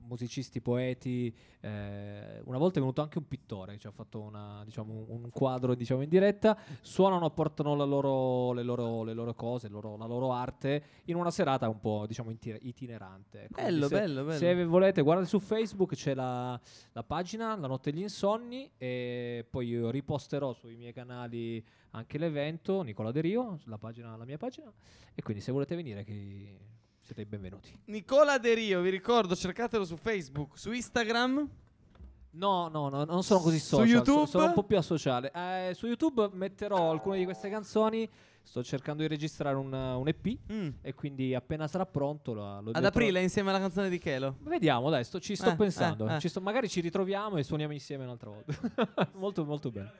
musicisti, 0.07 0.61
poeti, 0.61 1.35
eh, 1.61 2.41
una 2.45 2.57
volta 2.57 2.77
è 2.77 2.79
venuto 2.79 3.01
anche 3.01 3.17
un 3.17 3.27
pittore 3.27 3.73
che 3.73 3.79
ci 3.79 3.87
ha 3.87 3.91
fatto 3.91 4.21
una, 4.21 4.61
diciamo, 4.63 5.05
un, 5.09 5.29
quadro 5.29 5.75
diciamo, 5.75 6.01
in 6.01 6.09
diretta, 6.09 6.57
suonano, 6.81 7.29
portano 7.31 7.75
la 7.75 7.83
loro- 7.83 8.53
le, 8.53 8.63
loro, 8.63 9.03
le 9.03 9.13
loro 9.13 9.33
cose, 9.33 9.67
loro- 9.67 9.97
la 9.97 10.05
loro 10.05 10.31
arte 10.31 10.83
in 11.05 11.15
una 11.15 11.31
serata 11.31 11.67
un 11.67 11.79
po' 11.79 12.05
diciamo, 12.07 12.31
itinerante. 12.31 13.47
Quindi 13.51 13.71
Bello, 13.71 13.87
se, 13.87 13.95
bello, 13.95 14.23
bello. 14.23 14.37
Se 14.37 14.65
volete 14.65 15.01
guardate 15.01 15.27
su 15.27 15.39
Facebook 15.39 15.95
c'è 15.95 16.13
la, 16.13 16.59
la 16.91 17.03
pagina 17.03 17.55
La 17.55 17.67
Notte 17.67 17.91
degli 17.91 18.01
Insonni 18.01 18.71
e 18.77 19.45
poi 19.49 19.67
io 19.67 19.89
riposterò 19.89 20.53
sui 20.53 20.75
miei 20.75 20.93
canali 20.93 21.63
anche 21.91 22.17
l'evento, 22.17 22.81
Nicola 22.81 23.11
De 23.11 23.21
Rio, 23.21 23.59
la, 23.65 23.77
pagina, 23.77 24.15
la 24.15 24.25
mia 24.25 24.37
pagina 24.37 24.71
e 25.13 25.21
quindi 25.21 25.41
se 25.41 25.51
volete 25.51 25.75
venire 25.75 26.03
che 26.03 26.74
siete 27.05 27.21
i 27.21 27.25
benvenuti. 27.25 27.71
Nicola 27.85 28.39
De 28.39 28.55
Rio, 28.55 28.81
vi 28.81 28.89
ricordo, 28.89 29.35
cercatelo 29.35 29.85
su 29.85 29.95
Facebook, 29.95 30.57
su 30.57 30.71
Instagram. 30.71 31.47
No, 32.31 32.67
no, 32.67 32.89
no, 32.89 33.03
non 33.05 33.21
sono 33.23 33.41
così 33.41 33.59
Su 33.59 33.75
social. 33.77 33.87
so- 33.87 33.93
YouTube? 33.93 34.27
Sono 34.27 34.45
un 34.47 34.53
po' 34.53 34.63
più 34.63 34.75
asociale. 34.75 35.31
Eh, 35.31 35.73
su 35.75 35.85
YouTube 35.85 36.29
metterò 36.33 36.89
alcune 36.89 37.19
di 37.19 37.23
queste 37.25 37.47
canzoni. 37.49 38.09
Sto 38.41 38.63
cercando 38.63 39.03
di 39.03 39.07
registrare 39.07 39.55
un, 39.55 39.71
un 39.71 40.07
EP. 40.07 40.37
Mm. 40.51 40.69
E 40.81 40.93
quindi 40.95 41.35
appena 41.35 41.67
sarà 41.67 41.85
pronto 41.85 42.33
lo, 42.33 42.61
lo 42.61 42.71
Ad 42.71 42.83
aprile 42.83 43.21
insieme 43.21 43.51
alla 43.51 43.59
canzone 43.59 43.87
di 43.87 43.99
Chelo. 43.99 44.37
Vediamo, 44.41 44.89
dai, 44.89 45.03
sto- 45.03 45.19
ci 45.19 45.35
sto 45.35 45.51
Eh, 45.51 45.55
pensando. 45.55 46.07
eh, 46.09 46.15
eh. 46.15 46.19
Ci 46.19 46.27
sto- 46.27 46.41
magari 46.41 46.67
ci 46.67 46.81
ritroviamo 46.81 47.37
e 47.37 47.43
suoniamo 47.43 47.71
insieme 47.73 48.03
un'altra 48.03 48.31
volta. 48.31 49.09
molto, 49.13 49.45
molto 49.45 49.69
bene. 49.71 49.91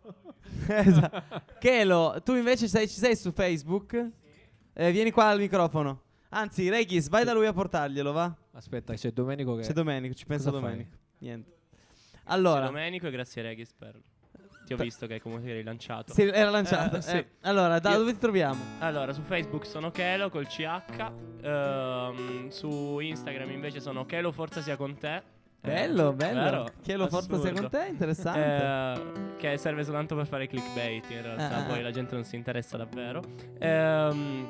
esatto. 0.68 1.42
Chelo, 1.58 2.16
tu 2.24 2.34
invece 2.34 2.66
sei- 2.66 2.88
ci 2.88 2.98
sei 2.98 3.14
su 3.14 3.30
Facebook? 3.30 4.10
Eh, 4.72 4.90
vieni 4.90 5.10
qua 5.10 5.28
al 5.28 5.38
microfono. 5.38 6.02
Anzi, 6.30 6.68
Regis, 6.68 7.08
vai 7.08 7.24
da 7.24 7.32
lui 7.32 7.46
a 7.46 7.52
portarglielo, 7.52 8.12
va? 8.12 8.34
Aspetta, 8.52 8.94
c'è 8.94 9.10
Domenico 9.12 9.54
che... 9.56 9.62
C'è 9.62 9.72
Domenico, 9.72 10.14
ci 10.14 10.26
pensa 10.26 10.50
Cosa 10.50 10.60
fai? 10.62 10.70
Domenico. 10.72 10.96
Niente. 11.18 11.54
Allora, 12.24 12.66
Domenico 12.66 13.06
e 13.06 13.10
grazie 13.10 13.42
Regis 13.42 13.72
per... 13.72 13.98
Ti 14.66 14.72
ho 14.72 14.76
visto 14.76 15.06
che 15.06 15.20
comunque 15.20 15.48
eri 15.50 15.62
lanciato. 15.62 16.12
sì, 16.12 16.22
era 16.22 16.50
lanciato. 16.50 16.96
Eh, 16.96 17.00
sì. 17.00 17.16
eh. 17.16 17.26
Allora, 17.42 17.78
da 17.78 17.90
Io- 17.92 17.98
dove 17.98 18.12
ti 18.14 18.18
troviamo? 18.18 18.60
Allora, 18.80 19.12
su 19.12 19.22
Facebook 19.22 19.64
sono 19.64 19.92
Chelo 19.92 20.28
col 20.28 20.48
CH, 20.48 21.12
ehm, 21.42 22.48
su 22.48 22.98
Instagram 22.98 23.50
invece 23.52 23.78
sono 23.80 24.04
Chelo 24.06 24.32
Forza 24.32 24.60
sia 24.62 24.76
con 24.76 24.98
te. 24.98 25.14
Eh, 25.16 25.22
Bello, 25.60 26.12
bello. 26.12 26.40
vero? 26.42 26.66
Chelo 26.82 27.06
Forza 27.06 27.40
sia 27.40 27.52
con 27.52 27.68
te, 27.70 27.86
interessante. 27.90 28.40
Eh, 28.40 29.36
che 29.36 29.56
serve 29.56 29.84
soltanto 29.84 30.16
per 30.16 30.26
fare 30.26 30.48
clickbait, 30.48 31.10
in 31.10 31.22
realtà, 31.22 31.58
Ah, 31.58 31.62
poi 31.62 31.80
la 31.82 31.92
gente 31.92 32.14
non 32.14 32.24
si 32.24 32.34
interessa 32.34 32.76
davvero. 32.76 33.22
Ehm, 33.60 34.48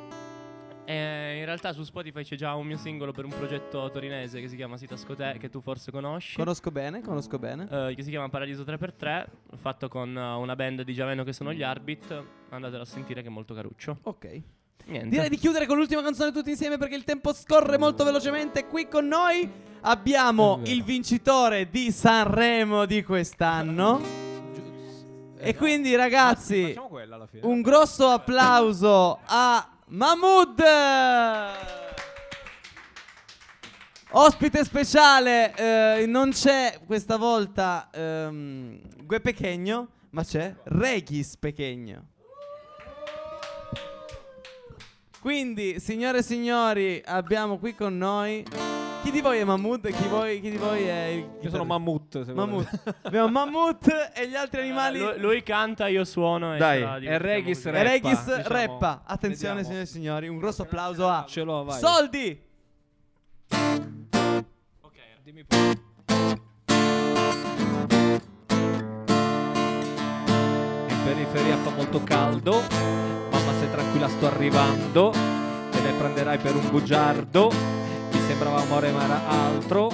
eh, 0.87 1.39
in 1.39 1.45
realtà 1.45 1.72
su 1.72 1.82
Spotify 1.82 2.22
c'è 2.22 2.37
già 2.37 2.55
un 2.55 2.66
mio 2.66 2.76
singolo 2.76 3.12
per 3.12 3.24
un 3.24 3.30
progetto 3.30 3.91
torinese 3.91 4.41
che 4.41 4.49
si 4.49 4.57
chiama 4.57 4.76
Sitascote, 4.76 5.37
che 5.39 5.49
tu 5.51 5.61
forse 5.61 5.91
conosci. 5.91 6.37
Conosco 6.37 6.70
bene, 6.70 7.01
conosco 7.03 7.39
bene. 7.39 7.66
eh, 7.70 7.95
che 7.95 8.03
si 8.03 8.11
chiama 8.11 8.28
Paradiso 8.28 8.62
3x3, 8.62 9.24
fatto 9.57 9.89
con 9.89 10.16
eh, 10.16 10.20
una 10.34 10.55
band 10.55 10.82
di 10.82 10.95
Giaveno 10.95 11.24
che 11.24 11.32
sono 11.32 11.53
gli 11.53 11.62
Arbit. 11.62 12.24
Andatelo 12.51 12.82
a 12.82 12.87
sentire 12.87 13.20
che 13.22 13.28
è 13.28 13.30
molto 13.30 13.53
caruccio. 13.55 13.99
Ok. 14.03 14.41
Niente. 14.87 15.09
Direi 15.09 15.28
di 15.28 15.37
chiudere 15.37 15.66
con 15.66 15.76
l'ultima 15.76 16.01
canzone 16.01 16.30
tutti 16.30 16.51
insieme 16.51 16.78
perché 16.78 16.95
il 16.95 17.03
tempo 17.03 17.32
scorre 17.32 17.76
molto 17.76 18.05
velocemente. 18.05 18.66
Qui 18.66 18.87
con 18.87 19.09
noi 19.09 19.51
abbiamo 19.80 20.61
il 20.64 20.84
vincitore 20.84 21.68
di 21.68 21.91
Sanremo 21.91 22.87
di 22.87 23.03
quest'anno. 23.03 24.24
E 25.39 25.55
quindi 25.57 25.95
ragazzi, 25.97 26.74
un 27.43 27.61
grosso 27.62 28.07
applauso 28.09 29.18
a 29.26 29.75
Mahmood! 29.89 30.61
Ospite 34.11 34.64
speciale, 34.64 35.55
eh, 35.55 36.07
non 36.07 36.30
c'è 36.30 36.80
questa 36.84 37.16
volta 37.16 37.89
ehm, 37.93 38.80
Gue 39.05 39.20
Pechegno, 39.20 39.89
ma 40.11 40.24
c'è 40.24 40.53
Regis 40.64 41.37
Pechegno. 41.37 42.07
Quindi, 45.20 45.78
signore 45.78 46.18
e 46.18 46.22
signori, 46.22 47.01
abbiamo 47.05 47.59
qui 47.59 47.74
con 47.76 47.97
noi. 47.97 48.45
Chi 49.07 49.12
di 49.12 49.20
voi 49.20 49.38
è 49.38 49.44
Mahmood? 49.44 49.88
Chi, 49.92 50.09
voi- 50.09 50.40
chi 50.40 50.50
di 50.50 50.57
voi 50.57 50.82
è 50.82 51.04
il. 51.04 51.28
Io 51.42 51.48
sono 51.48 51.64
Mammut. 51.64 52.24
se 52.24 52.32
Mammut. 52.34 52.68
abbiamo 53.02 53.28
Mammut 53.28 53.86
e 54.12 54.28
gli 54.28 54.34
altri 54.34 54.62
animali. 54.62 54.98
Lui, 54.98 55.18
lui 55.20 55.42
canta, 55.44 55.86
io 55.86 56.02
suono 56.04 56.57
e 56.57 56.59
Dai, 56.59 56.78
ce 56.80 56.84
la 56.84 56.98
e 56.98 57.18
Regis. 57.18 57.66
E 57.66 57.70
rappa, 57.70 57.88
Regis 57.88 58.24
diciamo. 58.36 58.42
rappa. 58.48 59.02
Attenzione, 59.07 59.62
Vediamo. 59.62 59.62
signore 59.64 59.82
e 59.82 59.86
signori, 59.86 60.28
un 60.28 60.38
grosso 60.38 60.62
applauso 60.62 61.09
a 61.09 61.24
Ce 61.28 61.40
l'ho, 61.42 61.62
vai. 61.62 61.78
Soldi. 61.78 62.40
Dimmi 65.22 65.44
pure. 65.44 65.74
In 70.88 71.02
periferia 71.04 71.57
fa 71.59 71.70
molto 71.70 72.02
caldo. 72.02 72.61
Mamma, 73.30 73.52
stai 73.54 73.70
tranquilla, 73.70 74.09
sto 74.09 74.26
arrivando. 74.26 75.11
Te 75.70 75.80
ne 75.80 75.92
prenderai 75.96 76.38
per 76.38 76.54
un 76.57 76.68
bugiardo. 76.70 77.50
Sembrava 78.37 78.61
amore, 78.61 78.91
ma 78.91 79.03
era 79.03 79.20
altro. 79.28 79.91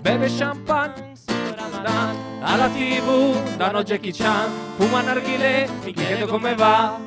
Beve 0.00 0.28
champagne. 0.28 1.12
Alla 2.40 2.68
tv 2.68 3.56
danno 3.56 3.82
Jackie 3.82 4.12
Chan. 4.12 4.48
Fuma 4.76 5.00
narghile. 5.00 5.68
Mi 5.82 5.92
chiedo 5.92 6.26
come 6.26 6.54
va. 6.54 7.00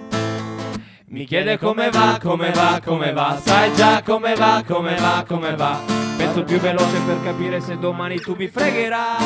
Mi 1.06 1.24
chiede 1.24 1.58
come 1.58 1.90
va, 1.90 2.20
come 2.22 2.52
va, 2.52 2.82
come 2.84 3.14
va. 3.14 3.40
Sai 3.42 3.74
già 3.76 4.02
come 4.02 4.36
va, 4.36 4.62
come 4.68 4.96
va, 4.96 5.24
come 5.26 5.56
va. 5.56 5.80
Penso 6.18 6.44
più 6.44 6.60
veloce 6.60 7.00
per 7.06 7.24
capire 7.24 7.62
se 7.62 7.78
domani 7.80 8.20
tu 8.20 8.36
mi 8.38 8.50
fregherai. 8.50 9.24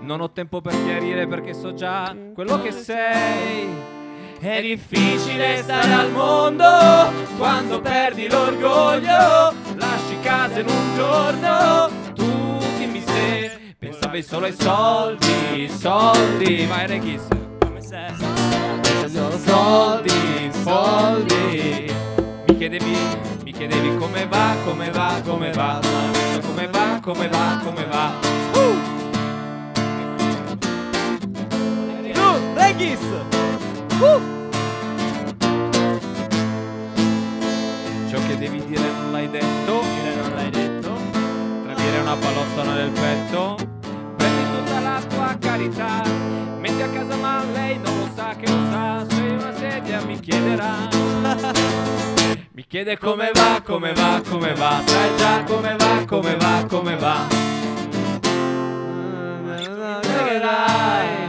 Non 0.00 0.20
ho 0.20 0.30
tempo 0.30 0.60
per 0.60 0.74
chiarire 0.84 1.26
perché 1.26 1.54
so 1.54 1.72
già 1.72 2.14
quello 2.34 2.60
che 2.60 2.70
sei. 2.70 4.01
È 4.44 4.60
difficile 4.60 5.62
stare 5.62 5.92
al 5.92 6.10
mondo 6.10 6.66
quando 7.38 7.80
perdi 7.80 8.28
l'orgoglio. 8.28 9.54
Lasci 9.76 10.18
casa 10.20 10.58
in 10.58 10.66
un 10.66 10.94
giorno. 10.96 11.88
Tu 12.12 12.58
dimmi 12.76 13.00
se 13.06 13.74
pensavi 13.78 14.20
solo 14.20 14.46
ai 14.46 14.52
soldi, 14.58 15.68
soldi. 15.68 16.66
Vai 16.66 16.88
Regis. 16.88 17.22
Soldi, 19.44 20.50
soldi. 20.64 21.94
Mi 22.48 22.56
chiedevi, 22.56 22.96
mi 23.44 23.52
chiedevi 23.52 23.96
come 23.96 24.26
va, 24.26 24.56
come 24.64 24.90
va, 24.90 25.20
come 25.24 25.52
va. 25.52 25.78
Come 26.44 26.66
va, 26.66 26.98
come 27.00 27.28
va, 27.28 27.60
come 27.62 27.84
va. 27.84 28.10
Tu, 28.52 28.76
Regis. 32.56 33.41
Uh. 34.00 34.20
Ciò 38.08 38.18
che 38.26 38.38
devi 38.38 38.64
dire 38.66 38.90
non 38.90 39.12
l'hai 39.12 39.30
detto. 39.30 39.80
dire 39.80 40.14
non 40.14 40.34
l'hai 40.34 40.50
detto. 40.50 40.90
Tradire 41.64 41.98
una 42.00 42.16
pallottola 42.16 42.74
nel 42.74 42.90
petto. 42.90 43.56
Prendi 44.16 44.42
tutta 44.56 44.80
la 44.80 45.00
tua 45.08 45.36
carità. 45.38 46.02
Metti 46.58 46.82
a 46.82 46.88
casa 46.88 47.16
ma 47.16 47.44
lei 47.52 47.78
non 47.78 47.98
lo 47.98 48.08
sa 48.14 48.34
che 48.36 48.46
lo 48.50 48.58
sa. 48.70 49.04
Sei 49.08 49.30
una 49.30 49.54
sedia 49.56 50.02
mi 50.04 50.18
chiederà. 50.20 50.74
Mi 52.54 52.66
chiede 52.66 52.98
come 52.98 53.30
va, 53.32 53.62
come 53.64 53.94
va, 53.94 54.20
come 54.28 54.52
va. 54.52 54.82
Sai 54.84 55.16
già 55.16 55.42
come 55.44 55.74
va, 55.76 56.04
come 56.06 56.36
va, 56.36 56.66
come 56.68 56.96
va. 56.96 57.26
Fregherai. 60.02 61.21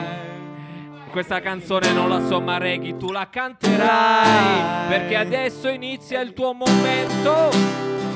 Questa 1.14 1.42
canzone 1.42 1.92
non 1.94 2.10
la 2.10 2.26
so 2.26 2.42
ma 2.42 2.58
Reghi 2.58 2.98
tu 2.98 3.12
la 3.12 3.30
canterai 3.30 4.88
Perché 4.90 5.16
adesso 5.16 5.70
inizia 5.70 6.20
il 6.22 6.34
tuo 6.34 6.54
momento 6.54 7.52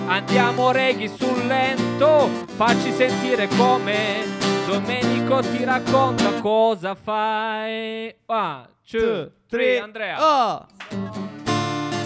Andiamo 0.07 0.71
Reghi 0.71 1.07
sul 1.07 1.45
lento 1.45 2.27
Facci 2.55 2.91
sentire 2.91 3.47
come 3.49 4.23
Domenico 4.65 5.41
ti 5.41 5.63
racconta 5.63 6.41
cosa 6.41 6.95
fai 6.95 8.11
One, 8.25 8.67
two, 8.89 9.31
three. 9.47 9.77
Andrea 9.79 10.17
Oh. 10.19 10.65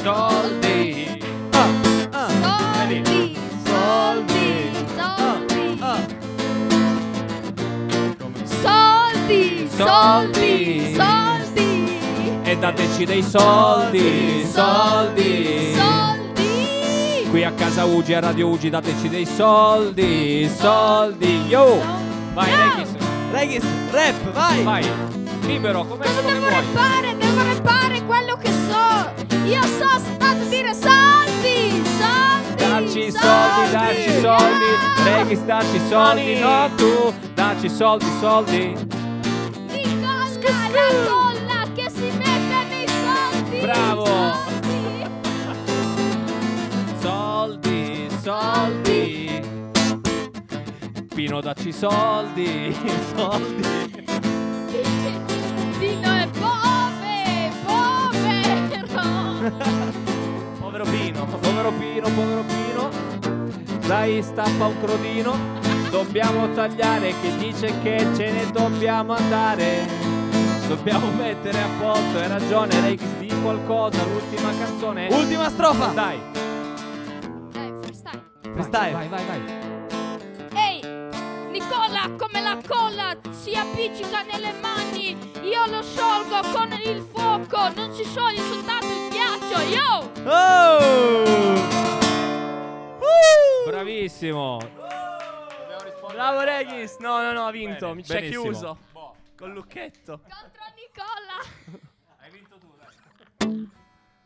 Soldi 0.04 1.20
Ah. 1.54 2.28
Soldi, 2.82 3.38
soldi, 3.64 4.72
soldi. 4.98 5.78
Ah. 5.80 6.21
Soldi, 9.28 9.70
soldi, 9.78 10.96
soldi. 10.96 12.00
E 12.44 12.58
dateci 12.58 13.06
dei 13.06 13.22
soldi 13.24 14.46
Soldi 14.52 15.74
Soldi. 15.76 17.28
Qui 17.30 17.44
a 17.44 17.52
casa 17.52 17.86
Ugi, 17.86 18.14
a 18.16 18.20
Radio 18.20 18.48
Ugi, 18.50 18.70
dateci 18.70 19.08
dei 19.10 19.26
soldi, 19.26 20.50
soldi, 20.58 21.46
yo! 21.48 21.80
Vai, 22.34 22.50
Regis, 22.50 22.90
Regis, 23.32 23.64
rap, 23.92 24.32
vai. 24.34 24.64
vai, 24.64 24.90
libero, 25.46 25.86
come, 25.86 26.04
Cosa 26.06 26.20
come 26.22 26.34
devo 26.34 26.40
vuoi. 26.48 26.54
rappare? 26.54 27.16
Devo 27.18 27.42
rappare 27.44 28.06
quello 28.06 28.38
che 28.38 28.50
so. 28.68 29.46
Io 29.46 29.62
so 29.62 30.00
soltanto 30.04 30.46
dire 30.50 30.74
soldi, 30.74 31.84
soldi. 32.00 32.56
Dacci 32.56 33.00
i 33.06 33.12
soldi, 33.12 33.72
dacci 33.72 34.10
i 34.10 34.20
soldi, 34.20 34.66
Regis, 35.04 35.40
dacci 35.44 35.76
i 35.76 35.82
soldi, 35.90 36.40
no 36.40 36.70
tu, 36.76 37.14
dacci 37.34 37.66
i 37.68 37.70
soldi, 37.70 38.06
soldi. 38.20 39.00
Nicola, 40.42 40.68
la 40.70 40.82
colla 41.08 41.72
che 41.76 41.90
si 41.90 42.10
mette 42.18 42.66
nei 42.70 42.88
soldi. 42.88 43.60
Bravo. 43.60 44.06
Soldi. 47.00 48.08
Soldi. 48.22 49.42
Pino, 51.14 51.42
dacci 51.42 51.72
soldi, 51.72 52.76
soldi. 53.16 53.90
Pino 55.78 56.12
è 56.14 56.28
pove, 56.40 57.52
povero. 57.66 59.02
Povero 60.60 60.84
Pino, 60.86 61.26
povero 61.26 61.72
Pino, 61.74 62.10
povero 62.10 62.44
Pino. 62.44 62.90
Dai, 63.86 64.24
stappa 64.24 64.66
un 64.66 64.80
crodino. 64.82 65.38
Dobbiamo 65.92 66.52
tagliare 66.54 67.14
che 67.22 67.38
dice 67.38 67.74
che 67.84 68.08
ce 68.16 68.32
ne 68.32 68.50
dobbiamo 68.52 69.14
andare. 69.14 70.21
Dobbiamo 70.72 71.12
mettere 71.12 71.62
a 71.62 71.68
posto, 71.78 72.18
hai 72.18 72.30
ragione, 72.30 72.80
Rex, 72.80 73.02
di 73.18 73.28
qualcosa, 73.42 74.06
l'ultima 74.06 74.56
canzone. 74.58 75.10
Ultima 75.12 75.50
strofa. 75.50 75.88
Dai, 75.88 76.18
Dai, 77.52 77.74
freestyle. 77.82 78.24
Freestyle. 78.42 78.92
vai, 78.94 79.08
vai, 79.10 79.26
vai. 79.26 79.42
Ehi, 80.56 80.80
Nicola, 81.50 82.10
come 82.18 82.40
la 82.42 82.58
colla 82.66 83.18
si 83.32 83.54
appiccica 83.54 84.22
nelle 84.22 84.54
mani, 84.62 85.10
io 85.44 85.66
lo 85.66 85.84
sciolgo 85.84 86.40
con 86.54 86.72
il 86.86 87.06
fuoco, 87.14 87.70
non 87.76 87.94
si 87.94 88.06
scioglie 88.06 88.40
soltanto 88.40 88.86
il 88.86 89.10
ghiaccio, 89.10 89.60
yo! 89.76 90.10
Oh. 90.32 91.60
Bravissimo. 93.68 94.58
Bravo 96.14 96.42
Regis. 96.44 96.96
No, 97.00 97.22
no, 97.22 97.34
no, 97.34 97.46
ha 97.48 97.52
vinto. 97.52 97.88
Bene, 97.88 97.96
Mi 97.96 98.04
ci 98.06 98.12
ha 98.14 98.16
benissimo. 98.16 98.44
chiuso. 98.44 98.78
Col 99.38 99.54
lucchetto. 99.54 100.20
Contro 100.22 100.61
Nicola! 100.94 101.40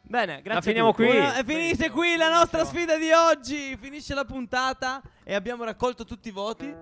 Bene, 0.07 0.41
grazie. 0.41 0.51
La 0.51 0.57
a 0.57 0.61
finiamo 0.61 0.91
tutti. 0.91 1.07
qui. 1.07 1.18
Una- 1.18 1.36
e 1.38 1.43
finisce 1.43 1.89
qui 1.89 2.16
la 2.16 2.30
nostra 2.30 2.63
sfida 2.66 2.97
di 2.97 3.11
oggi. 3.11 3.76
Finisce 3.78 4.13
la 4.13 4.26
puntata 4.26 5.01
e 5.24 5.34
abbiamo 5.36 5.63
raccolto 5.63 6.05
tutti 6.05 6.30
i 6.30 6.32
voti. 6.32 6.74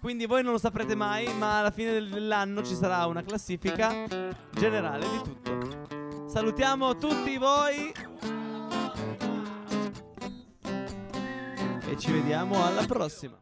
Quindi 0.00 0.26
voi 0.26 0.42
non 0.42 0.52
lo 0.52 0.58
saprete 0.58 0.94
mai, 0.94 1.32
ma 1.34 1.60
alla 1.60 1.70
fine 1.70 1.92
dell'anno 1.92 2.62
ci 2.62 2.74
sarà 2.74 3.06
una 3.06 3.22
classifica 3.22 4.06
generale 4.50 5.08
di 5.08 5.22
tutto. 5.22 6.28
Salutiamo 6.28 6.96
tutti 6.98 7.36
voi. 7.38 7.92
E 11.86 11.98
ci 11.98 12.12
vediamo 12.12 12.64
alla 12.66 12.84
prossima. 12.86 13.38